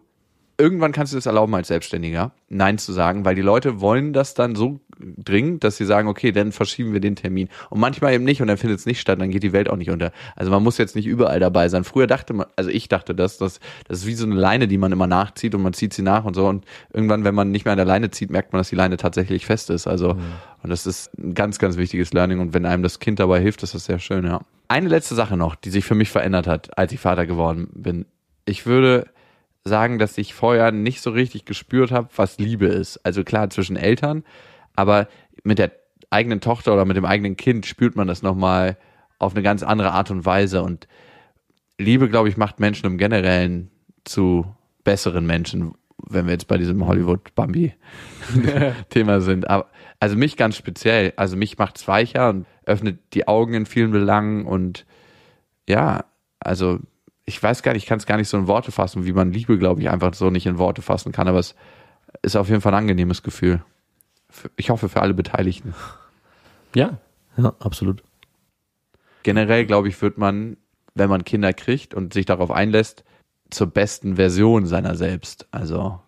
[0.58, 4.34] irgendwann kannst du es erlauben als Selbstständiger, Nein zu sagen, weil die Leute wollen das
[4.34, 7.50] dann so dringend, dass sie sagen, okay, dann verschieben wir den Termin.
[7.70, 9.76] Und manchmal eben nicht und dann findet es nicht statt, dann geht die Welt auch
[9.76, 10.12] nicht unter.
[10.36, 11.84] Also man muss jetzt nicht überall dabei sein.
[11.84, 14.80] Früher dachte man, also ich dachte das, das, das ist wie so eine Leine, die
[14.80, 16.48] man immer nachzieht und man zieht sie nach und so.
[16.48, 18.98] Und irgendwann, wenn man nicht mehr an der Leine zieht, merkt man, dass die Leine
[18.98, 19.86] tatsächlich fest ist.
[19.86, 20.12] Also,
[20.64, 22.40] und das ist ein ganz, ganz wichtiges Learning.
[22.40, 24.42] Und wenn einem das Kind dabei hilft, ist das sehr schön, ja.
[24.70, 28.06] Eine letzte Sache noch, die sich für mich verändert hat, als ich Vater geworden bin.
[28.46, 29.06] Ich würde
[29.68, 32.98] sagen, dass ich vorher nicht so richtig gespürt habe, was Liebe ist.
[33.06, 34.24] Also klar zwischen Eltern,
[34.76, 35.08] aber
[35.44, 35.72] mit der
[36.10, 38.78] eigenen Tochter oder mit dem eigenen Kind spürt man das nochmal
[39.20, 40.62] auf eine ganz andere Art und Weise.
[40.64, 40.88] Und
[41.78, 43.72] Liebe, glaube ich, macht Menschen im Generellen
[44.04, 44.46] zu
[44.84, 45.74] besseren Menschen,
[46.10, 49.50] wenn wir jetzt bei diesem Hollywood-Bambi-Thema sind.
[49.50, 49.68] Aber,
[50.00, 51.14] also mich ganz speziell.
[51.16, 54.86] Also mich macht es weicher und öffnet die Augen in vielen Belangen und
[55.68, 56.06] ja,
[56.40, 56.80] also
[57.28, 59.34] ich weiß gar nicht, ich kann es gar nicht so in Worte fassen, wie man
[59.34, 61.56] Liebe, glaube ich, einfach so nicht in Worte fassen kann, aber es
[62.22, 63.62] ist auf jeden Fall ein angenehmes Gefühl.
[64.56, 65.76] Ich hoffe für alle Beteiligten.
[66.74, 66.98] Ja.
[67.36, 68.02] Ja, absolut.
[69.24, 70.56] Generell, glaube ich, wird man,
[70.96, 73.04] wenn man Kinder kriegt und sich darauf einlässt,
[73.50, 75.48] zur besten Version seiner selbst.
[75.52, 76.00] Also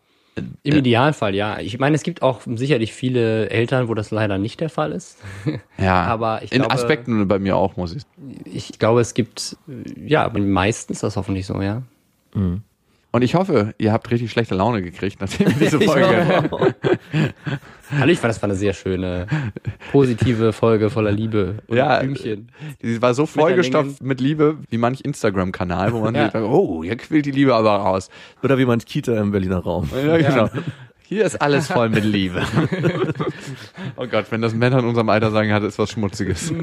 [0.64, 0.78] Im Ja.
[0.80, 1.60] Idealfall, ja.
[1.60, 5.20] Ich meine, es gibt auch sicherlich viele Eltern, wo das leider nicht der Fall ist.
[5.78, 8.04] ja, Aber ich in glaube- Aspekten bei mir auch, muss ich
[8.46, 9.58] Ich glaube, es gibt,
[10.06, 11.82] ja, meistens ist das hoffentlich so, ja.
[13.12, 16.50] Und ich hoffe, ihr habt richtig schlechte Laune gekriegt, nachdem ihr diese Folge.
[17.98, 19.26] Hallo, ich fand, das war eine sehr schöne,
[19.92, 22.00] positive Folge voller Liebe und Ja.
[22.00, 22.52] Blümchen.
[22.84, 26.26] Die war so vollgestopft mit Liebe, wie manch Instagram-Kanal, wo man Ja.
[26.26, 28.10] sieht, oh, hier quillt die Liebe aber raus.
[28.44, 29.90] Oder wie man Kita im Berliner Raum.
[30.06, 30.50] Ja, genau.
[31.02, 32.44] Hier ist alles voll mit Liebe.
[33.98, 36.54] oh Gott, wenn das Männer in unserem Alter sagen, hat es was Schmutziges.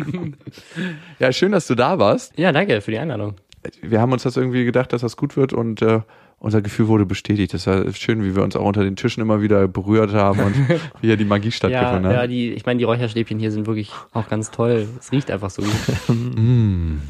[1.19, 2.39] ja, schön, dass du da warst.
[2.39, 3.35] Ja, danke für die Einladung.
[3.83, 6.03] Wir haben uns das irgendwie gedacht, dass das gut wird und äh,
[6.39, 7.55] unser Gefühl wurde bestätigt.
[7.55, 10.55] Das war schön, wie wir uns auch unter den Tischen immer wieder berührt haben und
[11.01, 12.31] wie hier die Magie Ja, stattgefunden ja hat.
[12.31, 14.87] die, ich meine, die Räucherstäbchen hier sind wirklich auch ganz toll.
[14.99, 15.73] Es riecht einfach so gut.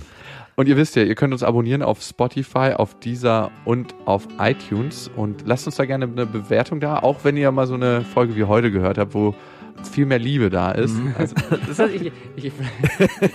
[0.58, 5.10] Und ihr wisst ja, ihr könnt uns abonnieren auf Spotify, auf Deezer und auf iTunes
[5.14, 8.36] und lasst uns da gerne eine Bewertung da, auch wenn ihr mal so eine Folge
[8.36, 9.34] wie heute gehört habt, wo
[9.90, 10.96] viel mehr Liebe da ist.
[11.18, 11.34] Also,
[11.66, 12.52] Das heißt, ich, ich,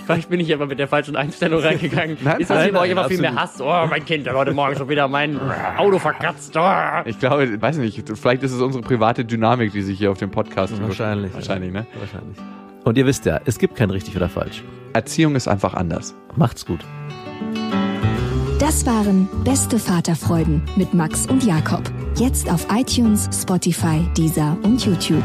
[0.04, 2.18] vielleicht bin ich aber mit der falschen Einstellung reingegangen.
[2.22, 3.60] Nein, ist das nein, bei euch nein, immer viel mehr Hass?
[3.60, 5.38] Oh, mein Kind, der heute Morgen schon wieder mein
[5.76, 6.56] Auto verkratzt.
[6.56, 7.02] Oh.
[7.04, 10.30] ich glaube, weiß nicht, vielleicht ist es unsere private Dynamik, die sich hier auf dem
[10.30, 11.32] Podcast Wahrscheinlich.
[11.34, 11.86] Wahrscheinlich, ne?
[11.98, 12.36] Wahrscheinlich.
[12.84, 14.62] Und ihr wisst ja, es gibt kein richtig oder falsch.
[14.92, 16.14] Erziehung ist einfach anders.
[16.36, 16.80] Macht's gut.
[18.58, 21.82] Das waren Beste Vaterfreuden mit Max und Jakob.
[22.16, 25.24] Jetzt auf iTunes, Spotify, Deezer und YouTube.